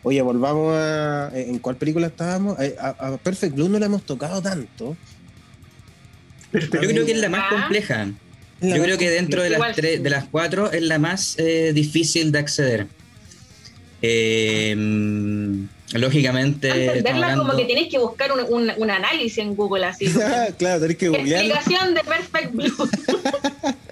[0.04, 1.30] Oye, volvamos a.
[1.34, 2.60] ¿En cuál película estábamos?
[2.60, 4.98] Eh, A, a- a Perfect Blue no la hemos tocado tanto.
[6.54, 7.50] Yo creo que es la más Ah.
[7.62, 8.08] compleja.
[8.62, 11.72] La Yo creo que dentro de las tres, de las cuatro es la más eh,
[11.74, 12.88] difícil de acceder.
[14.03, 14.76] Eh,
[15.93, 20.05] lógicamente, Entenderla como hablando- que tienes que buscar un, un- un análisis en Google así.
[20.57, 21.55] claro, tenés que googlearla.
[21.55, 22.89] Explicación de Perfect Blue.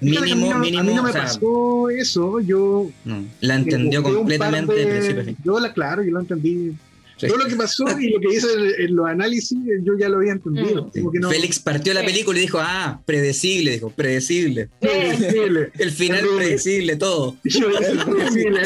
[0.00, 2.40] mínimo, a mí no, mínimo, a mí no me o sea, pasó eso.
[2.40, 5.36] Yo no, la entendió completamente de de-.
[5.44, 6.72] Yo la, claro, yo lo entendí.
[7.20, 7.26] Sí.
[7.26, 10.16] Todo lo que pasó y lo que hice en, en los análisis, yo ya lo
[10.18, 10.86] había entendido.
[10.86, 10.90] Mm.
[10.94, 11.00] Sí.
[11.00, 14.70] Como que no- Félix partió la película y dijo, ah, predecible, dijo, predecible.
[14.80, 15.70] Increíble.
[15.78, 16.38] El final Terrible.
[16.44, 17.36] predecible, todo.
[17.44, 17.68] Yo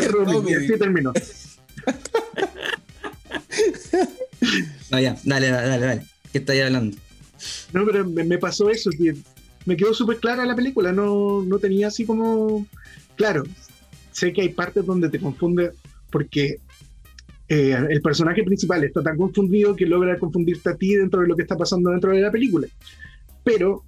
[0.08, 1.12] Rumi, y así terminó.
[4.90, 6.02] No, ya, dale, dale, dale, dale.
[6.32, 6.96] ¿Qué estáis hablando?
[7.72, 9.14] No, pero me, me pasó eso, que
[9.66, 12.66] me quedó súper clara la película, no, no tenía así como...
[13.16, 13.44] Claro,
[14.12, 15.72] sé que hay partes donde te confunde
[16.10, 16.58] porque
[17.48, 21.36] eh, el personaje principal está tan confundido que logra confundirte a ti dentro de lo
[21.36, 22.66] que está pasando dentro de la película.
[23.42, 23.82] Pero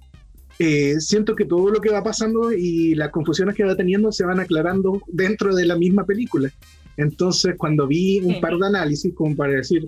[0.59, 4.25] eh, siento que todo lo que va pasando y las confusiones que va teniendo se
[4.25, 6.51] van aclarando dentro de la misma película.
[6.97, 8.41] Entonces, cuando vi un Sí.
[8.41, 9.87] par de análisis, como para decir,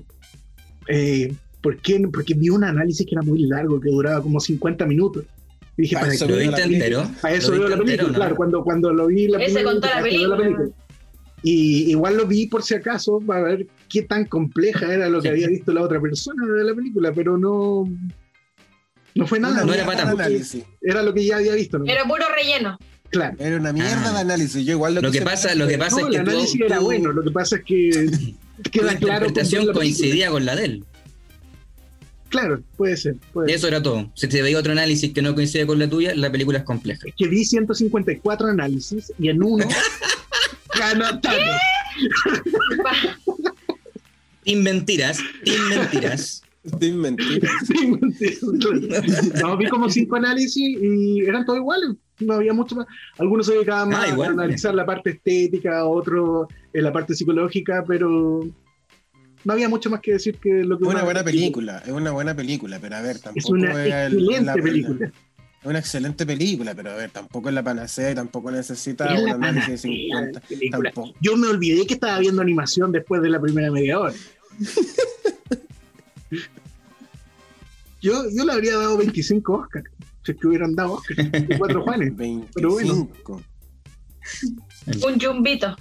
[0.87, 1.99] eh, ¿por qué?
[2.11, 5.25] Porque vi un análisis que era muy largo, que duraba como 50 minutos.
[5.77, 6.31] Y dije, Para ¿para eso qué?
[6.33, 6.85] ¿Lo viste la película.
[6.85, 7.11] entero?
[7.21, 8.13] Para eso ¿Lo veo la película, entero, no?
[8.15, 10.69] claro, cuando, cuando lo vi la Ese primera contó la película.
[11.43, 15.29] Y igual lo vi por si acaso, para ver qué tan compleja era lo que
[15.29, 17.85] había visto la otra persona de la película, pero no.
[19.15, 19.63] No fue nada.
[19.65, 20.63] No era para análisis.
[20.81, 21.79] Era lo que ya había visto.
[21.79, 21.85] ¿no?
[21.85, 22.77] Era puro relleno.
[23.09, 23.35] Claro.
[23.39, 24.13] Era una mierda Ah.
[24.13, 24.65] de análisis.
[24.65, 26.65] Yo igual Lo que quise pasa, lo que pasa No, es el que análisis tu,
[26.65, 27.89] era bueno, lo que pasa es que
[28.63, 29.25] tu queda claro.
[29.25, 30.83] interpretación la coincidía con la de él.
[32.29, 33.15] Claro, puede ser.
[33.33, 33.57] puede ser.
[33.57, 34.11] Eso era todo.
[34.13, 37.01] Si te veía otro análisis que no coincide con la tuya, la película es compleja.
[37.17, 39.65] que vi 154 análisis y en uno
[40.79, 41.61] ganó Thanos.
[44.43, 46.41] Sin mentiras, sin mentiras.
[46.79, 47.47] Sin mentir.
[47.65, 49.01] Sí, mentira.
[49.41, 51.91] No, vi como cinco análisis y eran todos iguales.
[52.19, 52.85] No había mucho más.
[53.17, 54.29] Algunos se dedicaban más Ah, igual.
[54.29, 58.41] a analizar la parte estética, otros en la parte psicológica, pero
[59.45, 62.11] no había mucho más que decir que lo que Es una buena película, es una
[62.11, 65.11] buena película, pero a ver, tampoco Es una el- excelente la- película.
[65.61, 69.19] Es una excelente película, pero a ver, tampoco es la panacea y tampoco necesita Es
[69.19, 70.39] un la análisis de panacea 50.
[70.39, 70.91] de película.
[70.91, 71.17] Tampoco.
[71.19, 74.13] Yo me olvidé que estaba viendo animación después de la primera media hora.
[78.01, 79.89] yo, yo le habría dado 25 Oscars,
[80.23, 82.15] si es que hubieran dado Oscars, cuatro Juanes.
[82.15, 82.51] 25.
[82.55, 83.09] Pero bueno.
[85.05, 85.75] Un jumbito.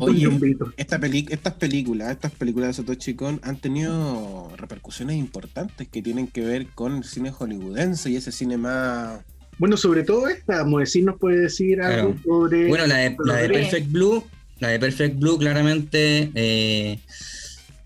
[0.00, 0.28] Oye,
[0.76, 6.26] esta peli- estas películas, estas películas de Satoshi Kon han tenido repercusiones importantes que tienen
[6.28, 9.20] que ver con el cine hollywoodense y ese cine más...
[9.58, 12.22] Bueno, sobre todo esta, Moesín nos puede decir algo Claro.
[12.24, 12.68] sobre.
[12.68, 13.52] Bueno, la de, la de Sí.
[13.54, 14.24] Perfect Blue,
[14.60, 16.98] la de Perfect Blue claramente eh,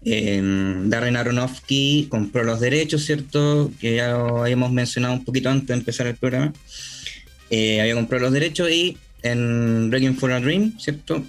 [0.04, 3.70] eh, Darren Aronofsky compró los derechos, ¿cierto?
[3.80, 6.52] Que ya lo habíamos mencionado un poquito antes de empezar el programa.
[7.50, 11.22] Eh, había comprado los derechos y en Breaking for a Dream, ¿cierto?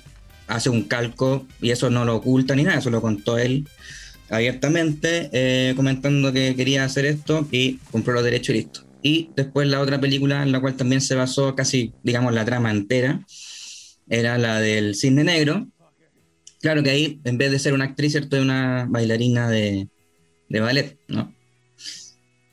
[0.56, 3.68] Hace un calco y eso no lo oculta ni nada, eso lo contó él
[4.30, 8.86] abiertamente, eh, comentando que quería hacer esto y compró los derechos y listo.
[9.04, 12.72] Y después la otra película en la cual también se basó casi, digamos, la trama
[12.72, 13.26] entera,
[14.10, 15.68] era la del Cisne Negro.
[16.62, 18.38] Claro que ahí, en vez de ser una actriz, ¿cierto?
[18.38, 19.88] Es una bailarina de,
[20.47, 21.34] de ballet, ¿no?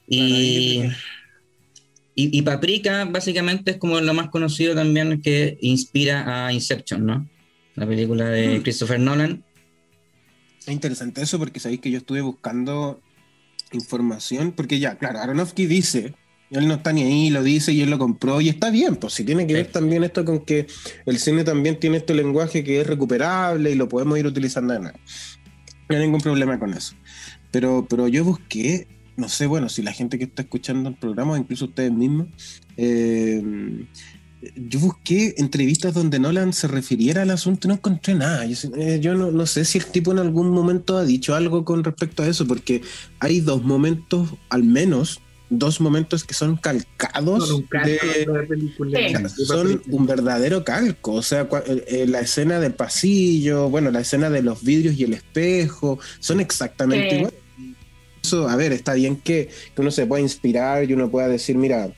[0.09, 0.83] Y,
[2.15, 7.29] y, y Paprika básicamente es como lo más conocido también que inspira a Inception, ¿no?
[7.79, 8.63] La película de Mm.
[8.63, 9.45] Christopher Nolan.
[10.61, 13.01] Es interesante eso porque sabéis que yo estuve buscando
[13.73, 16.15] información, porque ya, claro, Aronofsky dice,
[16.51, 19.13] él no está ni ahí, lo dice y él lo compró y está bien, pues
[19.15, 19.63] si tiene que Sí.
[19.63, 20.67] ver también esto con que
[21.07, 24.81] el cine también tiene este lenguaje que es recuperable y lo podemos ir utilizando de
[24.81, 24.99] nuevo.
[25.89, 26.95] No hay ningún problema con eso.
[27.51, 31.39] Pero, pero yo busqué, no sé, bueno, si la gente que está escuchando el programa,
[31.39, 32.29] incluso ustedes mismos,
[32.77, 33.43] eh,
[34.57, 38.45] yo busqué entrevistas donde Nolan se refiriera al asunto y no encontré nada.
[38.47, 41.65] Yo, eh, yo no, no sé si el tipo en algún momento ha dicho algo
[41.65, 42.83] con respecto a eso, porque
[43.19, 45.21] hay dos momentos, al menos,
[45.51, 49.29] dos momentos que son calcados Son un calco de, de la película.
[49.29, 49.45] Sí.
[49.45, 51.15] Son un verdadero calco.
[51.15, 54.95] O sea, cua- eh, eh, la escena del pasillo, bueno, la escena de los vidrios
[54.99, 57.17] y el espejo, son exactamente Sí.
[57.17, 57.39] iguales.
[58.23, 61.57] Eso, a ver, está bien que, que uno se pueda inspirar y uno pueda decir,
[61.57, 61.91] mira,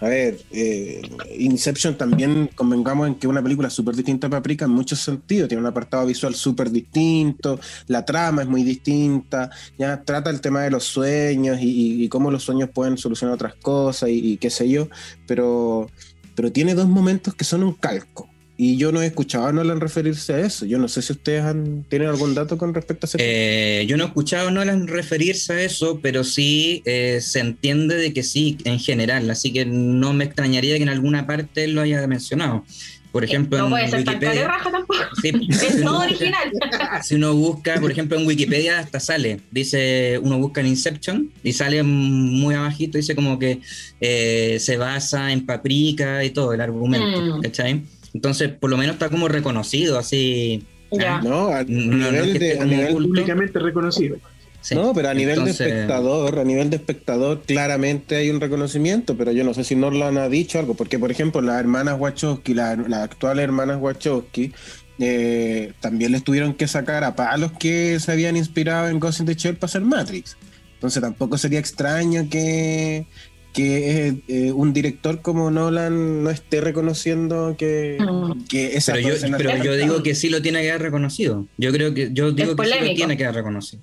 [0.00, 1.00] A ver, eh,
[1.38, 5.48] Inception también convengamos en que es una película súper distinta a Paprika en muchos sentidos.
[5.48, 10.62] Tiene un apartado visual súper distinto, la trama es muy distinta, ya trata el tema
[10.62, 14.68] de los sueños y, cómo los sueños pueden solucionar otras cosas y, y, qué sé
[14.68, 14.88] yo,
[15.26, 15.90] pero,
[16.34, 18.28] pero tiene dos momentos que son un calco.
[18.58, 20.64] Y yo no he escuchado a Nolan referirse a eso.
[20.64, 23.18] Yo no sé si ustedes han, tienen algún dato con respecto a eso.
[23.20, 27.96] Eh, yo no he escuchado a Nolan referirse a eso, pero sí eh, se entiende
[27.96, 29.28] de que sí, en general.
[29.30, 32.64] Así que no me extrañaría que en alguna parte lo haya mencionado.
[33.12, 34.48] Por eh, ejemplo, no puede ser Wikipedia.
[34.48, 35.00] Raja tampoco.
[35.22, 36.50] es todo original.
[37.02, 41.52] Si uno busca, por ejemplo, en Wikipedia hasta sale, dice, uno busca en Inception y
[41.52, 43.60] sale muy abajito, dice como que
[44.00, 47.42] se basa en paprika y todo el argumento, mm.
[47.42, 47.82] ¿cachai?
[48.16, 50.64] Entonces, por lo menos está como reconocido, así.
[50.90, 51.20] Ya.
[51.20, 54.16] No, a, nivel, de, públicamente reconocido.
[54.70, 59.32] no, pero a nivel de espectador, a nivel de espectador, claramente hay un reconocimiento, pero
[59.32, 62.78] yo no sé si Norlan ha dicho algo, porque por ejemplo las hermanas Wachowski, las
[62.94, 64.54] actuales hermanas Wachowski,
[64.98, 69.26] eh, también les tuvieron que sacar a palos que se habían inspirado en Ghost in
[69.26, 70.38] the Shell para hacer Matrix.
[70.74, 73.06] Entonces tampoco sería extraño que,
[73.56, 78.44] que eh, un director como Nolan no esté reconociendo que, mm.
[78.44, 81.46] que esa pero yo, pero yo digo que sí lo tiene que haber reconocido.
[81.56, 83.82] Yo creo que yo digo que sí lo tiene que haber reconocido.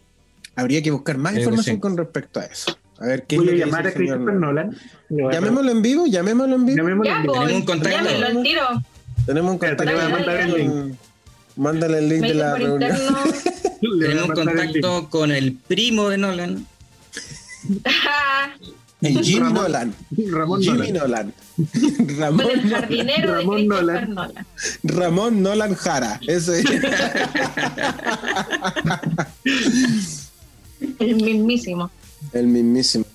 [0.55, 2.77] Habría que buscar más información con respecto a eso.
[2.99, 4.77] A ver qué Voy a llamar a Christopher Nolan.
[5.09, 6.77] Llamémoslo en vivo, llamémoslo en vivo.
[6.77, 7.33] Llamémoslo en vivo.
[7.33, 8.09] Tenemos un contacto.
[9.25, 10.97] Tenemos un contacto.
[11.55, 12.91] Mándale el link de la reunión.
[13.99, 16.67] Tenemos un contacto con el primo de Nolan.
[19.03, 19.93] Jimmy Nolan.
[20.31, 21.33] Ramón Jimmy Nolan.
[22.17, 24.13] Ramón el jardinero Ramón de Nolan.
[24.13, 24.45] Nolan.
[24.83, 26.19] Ramón Nolan Jara.
[26.27, 26.65] Ese es.
[30.99, 31.89] el mismísimo.
[32.31, 33.05] El mismísimo.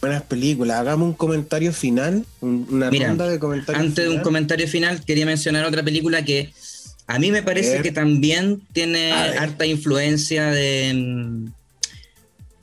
[0.00, 0.78] Buenas películas.
[0.78, 2.24] Hagamos un comentario final.
[2.40, 3.84] Una ronda de comentarios.
[3.84, 6.52] Antes de un comentario final, quería mencionar otra película que
[7.08, 11.48] a mí me parece que también tiene harta influencia de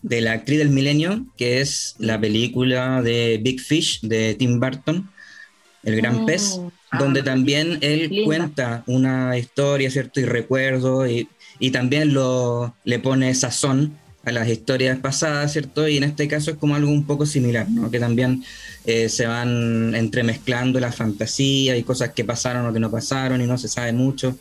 [0.05, 5.09] de la actriz del milenio, que es la película de Big Fish de Tim Burton,
[5.83, 6.25] El Gran oh.
[6.27, 6.59] Pez,
[6.91, 10.19] ah, donde también él cuenta una historia, ¿cierto?
[10.19, 11.27] Y recuerdo, y,
[11.57, 15.87] y, también lo, le pone sazón a las historias pasadas, ¿cierto?
[15.87, 17.89] Y en este caso es como algo un poco similar, ¿no?
[17.89, 18.43] Que también
[18.85, 23.47] eh, se van entremezclando la fantasía y cosas que pasaron o que no pasaron y
[23.47, 24.37] no se sabe mucho,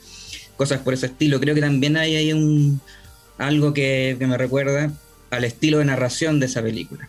[0.59, 1.41] cosas por ese estilo.
[1.41, 2.83] Creo que también hay, hay un,
[3.39, 4.93] algo que, que me recuerda
[5.35, 7.09] al estilo de narración de esa película.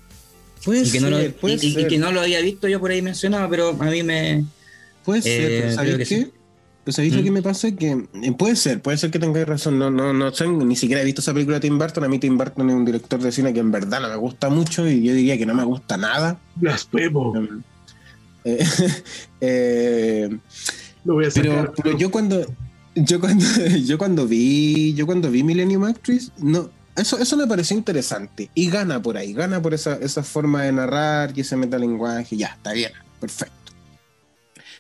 [0.66, 3.86] y, que no lo, que no lo había visto yo por ahí mencionado, pero a
[3.86, 4.46] mí me...
[5.04, 6.32] Puede ser, pero eh, ¿sabéis qué?
[6.86, 7.34] Pues ¿sabéis lo que mm.
[7.34, 7.72] me pasa?
[7.72, 9.80] Que eh, puede ser, puede ser que tengáis razón.
[9.80, 12.04] No, no, no sé, ni siquiera he visto esa película de Tim Burton.
[12.04, 14.50] A mí Tim Burton es un director de cine que en verdad no me gusta
[14.50, 16.40] mucho y yo diría que no me gusta nada.
[16.56, 17.34] Blasfemo.
[18.44, 18.64] Eh,
[19.42, 20.38] eh,
[21.04, 22.46] lo voy a sacar, pero, pero, yo cuando
[22.94, 23.46] yo cuando
[23.84, 28.50] yo cuando vi yo cuando vi Millennium Actress no eso, eso me pareció interesante.
[28.54, 32.38] Y gana por ahí, gana por esa, esa forma de narrar y ese metalenguaje.
[32.38, 33.54] Ya, está bien, perfecto.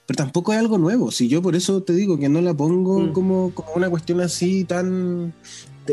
[0.05, 1.11] Pero tampoco es algo nuevo.
[1.11, 3.13] Si yo por eso te digo que no la pongo mm.
[3.13, 5.34] como, como una cuestión así tan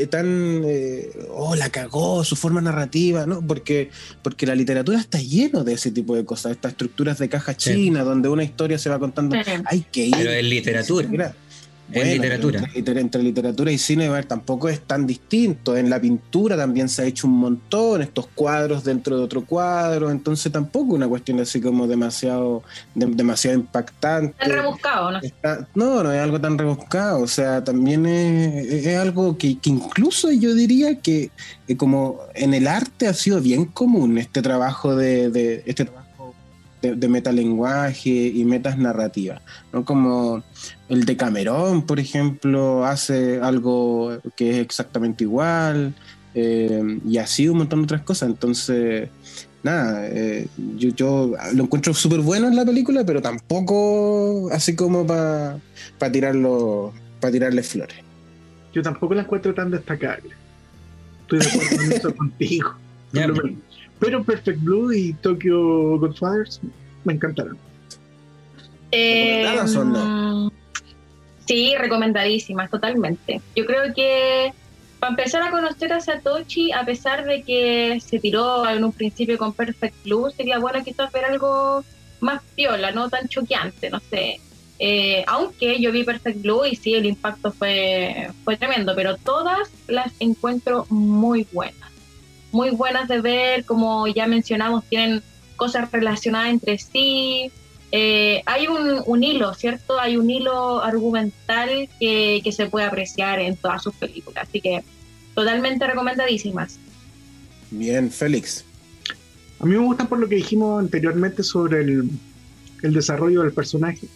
[0.08, 3.90] tan eh, oh la cagó su forma narrativa no porque
[4.22, 8.02] porque la literatura está lleno de ese tipo de cosas estas estructuras de caja china
[8.02, 11.34] donde una historia se va contando hay que ir pero es literatura
[11.92, 12.70] literatura.
[12.74, 15.76] Entre, literatura y cine tampoco es tan distinto.
[15.76, 20.10] En la pintura también se ha hecho un montón, estos cuadros dentro de otro cuadro,
[20.10, 22.62] entonces tampoco una cuestión así como demasiado,
[22.94, 24.34] demasiado impactante.
[24.38, 25.20] Tan rebuscado, ¿no?
[25.74, 31.00] no, no es algo tan rebuscado, o sea, también es, algo que, incluso yo diría
[31.00, 31.30] que
[31.68, 36.01] eh, como en el arte ha sido bien común este trabajo de, de este trabajo
[36.82, 39.40] de, metalenguaje y metas narrativas,
[39.72, 39.84] ¿no?
[39.84, 40.42] Como
[40.88, 45.94] el de Camerón, por ejemplo, hace algo que es exactamente igual,
[46.34, 48.30] eh, y así un montón de otras cosas.
[48.30, 49.08] Entonces,
[49.62, 55.06] nada, eh, yo, yo, lo encuentro súper bueno en la película, pero tampoco así como
[55.06, 55.60] para
[56.10, 57.96] tirarlo, para tirarle flores.
[58.72, 60.30] Yo tampoco la encuentro tan destacable.
[61.22, 62.74] Estoy de acuerdo con eso contigo.
[64.02, 66.60] Pero Perfect Blue y Tokyo Godfathers
[67.04, 67.56] me encantaron.
[68.90, 69.44] Eh,
[71.46, 73.40] Sí, recomendadísimas, totalmente.
[73.54, 74.52] Yo creo que
[74.98, 79.38] para empezar a conocer a Satoshi, a pesar de que se tiró en un principio
[79.38, 81.84] con Perfect Blue, sería bueno quizás ver algo
[82.18, 84.40] más piola, no tan choqueante, no sé.
[84.80, 89.70] Eh, aunque yo vi Perfect Blue y sí, el impacto fue, fue tremendo, pero todas
[89.86, 91.91] las encuentro muy buenas
[92.52, 95.22] muy buenas de ver, como ya mencionamos, tienen
[95.56, 97.50] cosas relacionadas entre sí.
[97.90, 99.98] Eh, hay un, un, hilo, ¿cierto?
[99.98, 104.48] Hay un hilo argumental que, que, se puede apreciar en todas sus películas.
[104.48, 104.82] Así que
[105.34, 106.78] totalmente recomendadísimas.
[107.70, 108.64] Bien, Félix.
[109.60, 112.10] A mí me gustan por lo que dijimos anteriormente sobre el,
[112.82, 114.06] el desarrollo del personaje.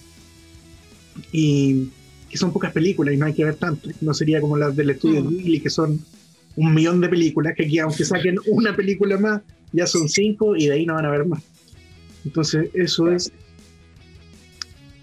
[1.33, 1.89] Y
[2.29, 3.89] que son pocas películas y no hay que ver tanto.
[4.01, 5.29] No sería como las del estudio mm.
[5.29, 6.05] Ghibli, que son
[6.57, 9.43] un millón de películas, que aquí aunque saquen una película más,
[9.73, 11.43] ya son cinco y de ahí no van a ver más.
[12.25, 13.31] Entonces, eso es.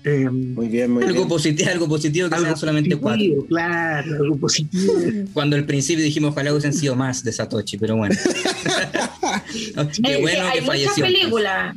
[0.03, 1.29] Eh, muy bien, muy algo bien.
[1.29, 3.45] Positivo, algo positivo que sean solamente cuatro.
[3.47, 4.93] Claro, algo positivo.
[5.33, 8.15] Cuando al principio dijimos ojalá hubiesen sido más de Satoshi, pero bueno.
[10.03, 11.75] Qué bueno que, hay muchas películas.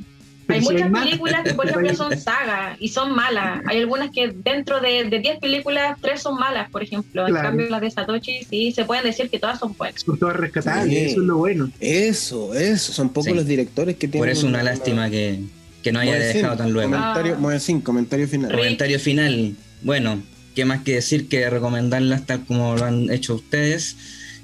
[0.48, 3.62] Hay muchas películas que, por ejemplo, son sagas y son malas.
[3.66, 7.26] Hay algunas que dentro de 10 películas, 3 son malas, por ejemplo.
[7.26, 7.36] Claro.
[7.36, 10.02] En cambio, las de Satoshi, sí, se pueden decir que todas son buenas.
[10.02, 11.04] Son todas rescatables, sí.
[11.06, 11.70] eso es lo bueno.
[11.80, 12.92] Eso, eso.
[12.92, 13.34] Son pocos sí.
[13.34, 14.20] los directores que tienen.
[14.20, 15.40] Por eso, una, una lástima que,
[15.82, 16.92] que, no haya dejado tan luego.
[16.92, 17.58] Comentario, ah.
[17.58, 18.52] sin, comentario final.
[18.52, 19.56] Comentario final.
[19.82, 20.22] Bueno,
[20.54, 23.96] qué más que decir que recomendarlas tal como lo han hecho ustedes.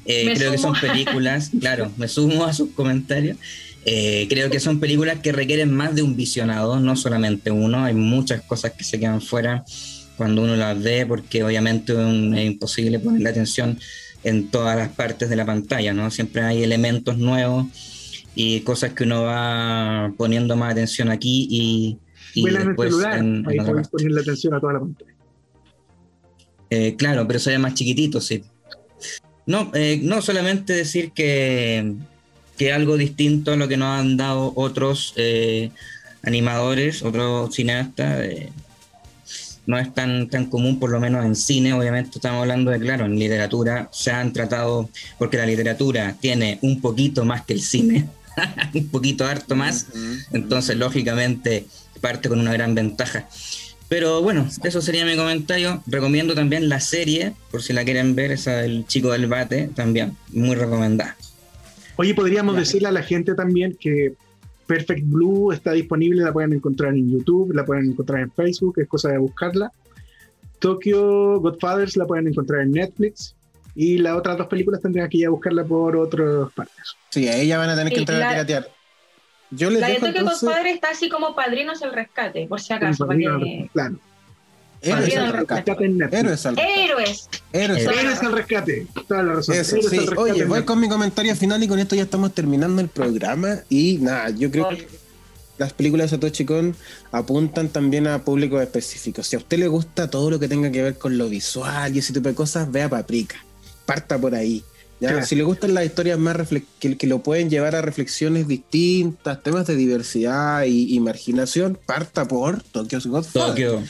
[0.04, 0.72] Eh, creo sumo.
[0.72, 3.36] que son películas, claro, me sumo a sus comentarios.
[3.84, 7.84] Eh, creo que son películas que requieren más de un visionado, no solamente uno.
[7.84, 9.64] Hay muchas cosas que se quedan fuera
[10.16, 13.78] cuando uno las ve, porque obviamente es imposible poner la atención
[14.24, 16.10] en todas las partes de la pantalla, ¿no?
[16.10, 17.66] Siempre hay elementos nuevos
[18.34, 21.98] y cosas que uno va poniendo más atención aquí y,
[22.34, 25.12] y después en, celular, en, ahí en puedes ponerle atención a toda la pantalla.
[26.70, 28.42] Eh, claro, pero sería más chiquitito, sí.
[29.44, 31.96] No, eh, no solamente decir que
[32.62, 35.70] que algo distinto a lo que nos han dado otros eh,
[36.22, 38.20] animadores, otros cineastas.
[38.20, 38.52] Eh,
[39.66, 43.06] no es tan, tan común, por lo menos en cine, obviamente estamos hablando de, claro,
[43.06, 44.88] en literatura se han tratado,
[45.18, 48.08] porque la literatura tiene un poquito más que el cine,
[48.74, 49.86] un poquito harto más,
[50.32, 51.66] entonces lógicamente
[52.00, 53.28] parte con una gran ventaja.
[53.88, 55.82] Pero bueno, eso sería mi comentario.
[55.86, 60.16] Recomiendo también la serie, por si la quieren ver, esa del chico del bate, también
[60.32, 61.16] muy recomendada.
[61.96, 64.14] Oye, podríamos decirle a la gente también que
[64.66, 68.88] Perfect Blue está disponible, la pueden encontrar en YouTube, la pueden encontrar en Facebook, es
[68.88, 69.70] cosa de buscarla.
[70.58, 73.34] Tokyo Godfathers la pueden encontrar en Netflix.
[73.74, 76.94] Y las otras dos películas tendrían que ir a buscarla por otras partes.
[77.08, 78.68] Sí, a ella van a tener que entrar la, a piratear.
[79.50, 80.42] Yo les la de Tokyo entonces...
[80.42, 83.06] Godfathers está así como Padrinos el Rescate, por si acaso.
[83.06, 83.70] Padrino, para que...
[83.72, 83.98] Claro.
[84.82, 85.72] Héroes al rescate.
[86.10, 87.28] Héroes al rescate.
[87.52, 87.88] Héroes.
[88.22, 88.86] Al rescate.
[89.06, 89.54] Toda la razón.
[89.54, 90.00] Eso, sí.
[90.16, 93.60] Oye, voy con mi comentario final y con esto ya estamos terminando el programa.
[93.68, 94.88] Y nada, yo creo que
[95.58, 96.74] las películas de Satoshi Kon
[97.12, 99.28] apuntan también a públicos específicos.
[99.28, 102.00] Si a usted le gusta todo lo que tenga que ver con lo visual y
[102.00, 103.36] ese tipo de cosas, vea Paprika.
[103.86, 104.64] Parta por ahí.
[104.98, 105.10] ¿ya?
[105.10, 105.26] Claro.
[105.26, 106.36] Si le gustan las historias más
[106.80, 112.26] que, que, lo pueden llevar a reflexiones distintas, temas de diversidad y, y marginación, parta
[112.26, 113.48] por Tokyo's Godfather.
[113.48, 113.82] Tokyo.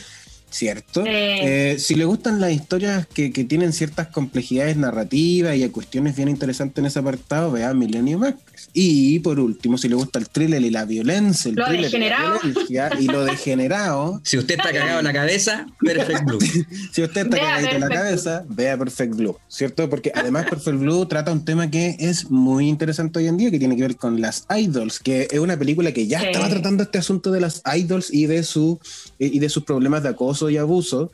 [0.53, 1.03] ¿Cierto?
[1.07, 6.15] Eh, si le gustan las historias que, que, tienen ciertas complejidades narrativas y hay cuestiones
[6.15, 8.69] bien interesantes en ese apartado, vea Millennium Actress.
[8.75, 12.41] Y por último, si le gusta el thriller y la violencia, el lo thriller degenerado.
[12.69, 14.21] Y, la y lo degenerado.
[14.25, 16.39] si usted está cagado en la cabeza, Perfect Blue.
[16.93, 19.89] si usted está cagado en la cabeza, vea Perfect Blue, ¿cierto?
[19.89, 23.59] Porque además Perfect Blue trata un tema que es muy interesante hoy en día, que
[23.59, 26.27] tiene que ver con las idols, que es una película que ya sí.
[26.27, 28.79] estaba tratando este asunto de las idols y de su
[29.19, 31.13] y de sus problemas de acoso y abuso,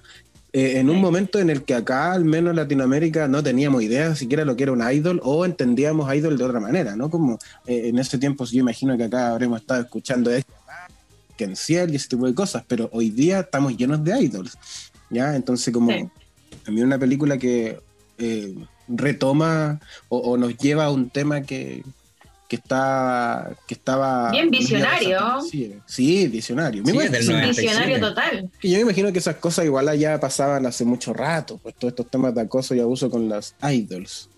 [0.53, 4.15] eh, en un momento en el que acá, al menos en Latinoamérica, no teníamos idea
[4.15, 7.11] siquiera lo que era un idol o entendíamos idol de otra manera, ¿no?
[7.11, 10.53] Como eh, en ese tiempo yo imagino que acá habremos estado escuchando esto,
[11.37, 14.59] Kenciel y ese tipo de cosas, pero hoy día estamos llenos de idols,
[15.11, 15.37] ¿ya?
[15.37, 16.09] Entonces como sí.
[16.67, 17.79] a mí una película que
[18.17, 18.55] eh,
[18.89, 21.85] retoma o, o, nos lleva a un tema que,
[22.49, 26.93] que está que estaba bien visionario sí, sí visionario sí,
[27.47, 31.59] visionario total y yo me imagino que esas cosas igual allá pasaban hace mucho rato
[31.63, 34.31] pues todos estos temas de acoso y abuso con las idols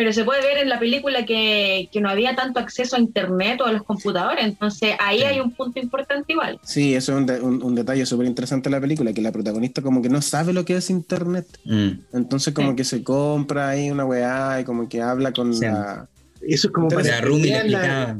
[0.00, 3.60] pero se puede ver en la película que, que no había tanto acceso a internet
[3.60, 5.24] o a los computadores, entonces ahí sí.
[5.24, 6.58] hay un punto importante igual.
[6.62, 9.30] Sí, eso es un, de, un, un detalle súper interesante de la película, que la
[9.30, 11.90] protagonista como que no sabe lo que es internet, mm.
[12.14, 12.76] entonces como sí.
[12.76, 15.66] que se compra ahí una weá y como que habla con sí.
[15.66, 16.08] la
[16.42, 18.18] eso es como Entonces, para Rumi le la,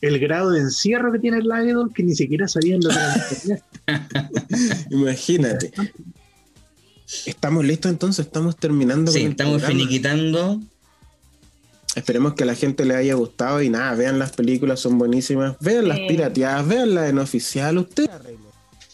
[0.00, 3.58] el grado de encierro que tiene el idol que ni siquiera sabían lo que.
[4.90, 5.72] Imagínate.
[7.26, 8.26] ¿Estamos listos entonces?
[8.26, 9.10] ¿Estamos terminando?
[9.10, 9.80] Sí, estamos programa?
[9.80, 10.60] finiquitando.
[11.94, 15.56] Esperemos que a la gente le haya gustado y nada, vean las películas, son buenísimas.
[15.60, 17.78] Vean las pirateadas, vean las en oficial.
[17.78, 18.08] Usted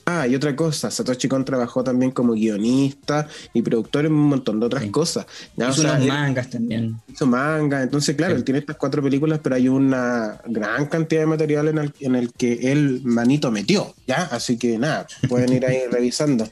[0.06, 4.60] Ah, y otra cosa, Satoshi Kon trabajó también como guionista y productor en un montón
[4.60, 4.90] de otras Sí.
[4.90, 5.24] cosas.
[5.56, 6.96] Ya, o Hizo sea, unos mangas también.
[7.08, 8.38] hizo manga, entonces claro, Sí.
[8.38, 12.16] él tiene estas cuatro películas, pero hay una gran cantidad de material en el, en
[12.16, 14.24] el que él manito metió, ¿ya?
[14.24, 16.50] Así que nada, pueden ir ahí revisando.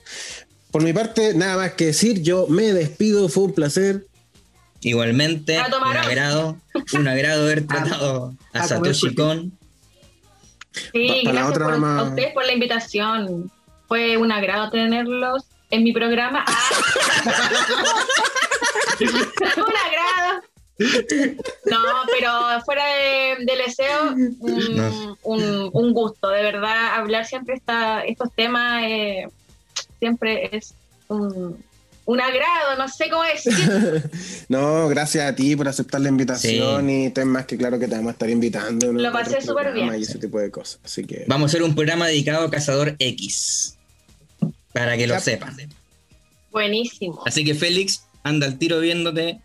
[0.70, 4.06] Por mi parte, nada más que decir, yo me despido, fue un placer.
[4.80, 6.56] Igualmente, A un agrado,
[6.94, 9.14] un agrado haber tratado a, Satoshi.
[9.14, 9.52] Kon.
[10.92, 13.50] Sí, Pa- gracias por, a ustedes por la invitación.
[13.88, 16.44] Fue un agrado tenerlos en mi programa.
[16.46, 16.68] Ah.
[19.00, 20.42] un agrado.
[21.66, 21.78] No,
[22.10, 22.30] pero
[22.64, 25.18] fuera de- del deseo, un, No.
[25.22, 29.28] un- un gusto, de verdad, hablar siempre esta, estos temas eh,
[29.98, 30.74] siempre es
[31.08, 31.62] un,
[32.04, 33.52] un agrado, no sé cómo decir.
[34.48, 37.94] no, gracias a ti por aceptar la invitación y ten más que claro que te
[37.94, 38.92] vamos a estar invitando.
[38.92, 39.00] ¿no?
[39.00, 39.94] Lo a pasé súper bien.
[39.96, 40.80] Y ese tipo de cosas.
[40.84, 41.24] Así que.
[41.28, 43.78] Vamos a hacer un programa dedicado a Cazador X.
[44.72, 45.56] Para que lo sepan.
[46.50, 47.22] Buenísimo.
[47.26, 49.40] Así que Félix, anda al tiro viéndote.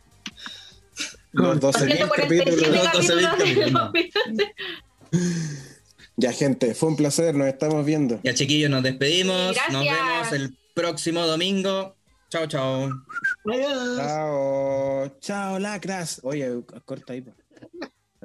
[1.33, 3.91] Los 12.000 147 capítulos.
[6.15, 8.19] Ya, gente, fue un placer, nos estamos viendo.
[8.23, 9.55] Ya, chiquillos, nos despedimos.
[9.71, 11.96] Nos vemos el próximo domingo.
[12.29, 12.89] Chao, chao.
[13.45, 13.97] Adiós.
[13.97, 16.19] Chao, chao, lacras.
[16.23, 17.21] Oye, corta ahí.
[17.21, 17.33] ¿De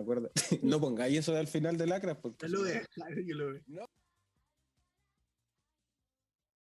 [0.03, 0.31] acuerdo?
[0.63, 2.49] No pongáis eso al final de lacras porque.
[2.49, 3.89] Yo lo veo, claro, yo lo veo.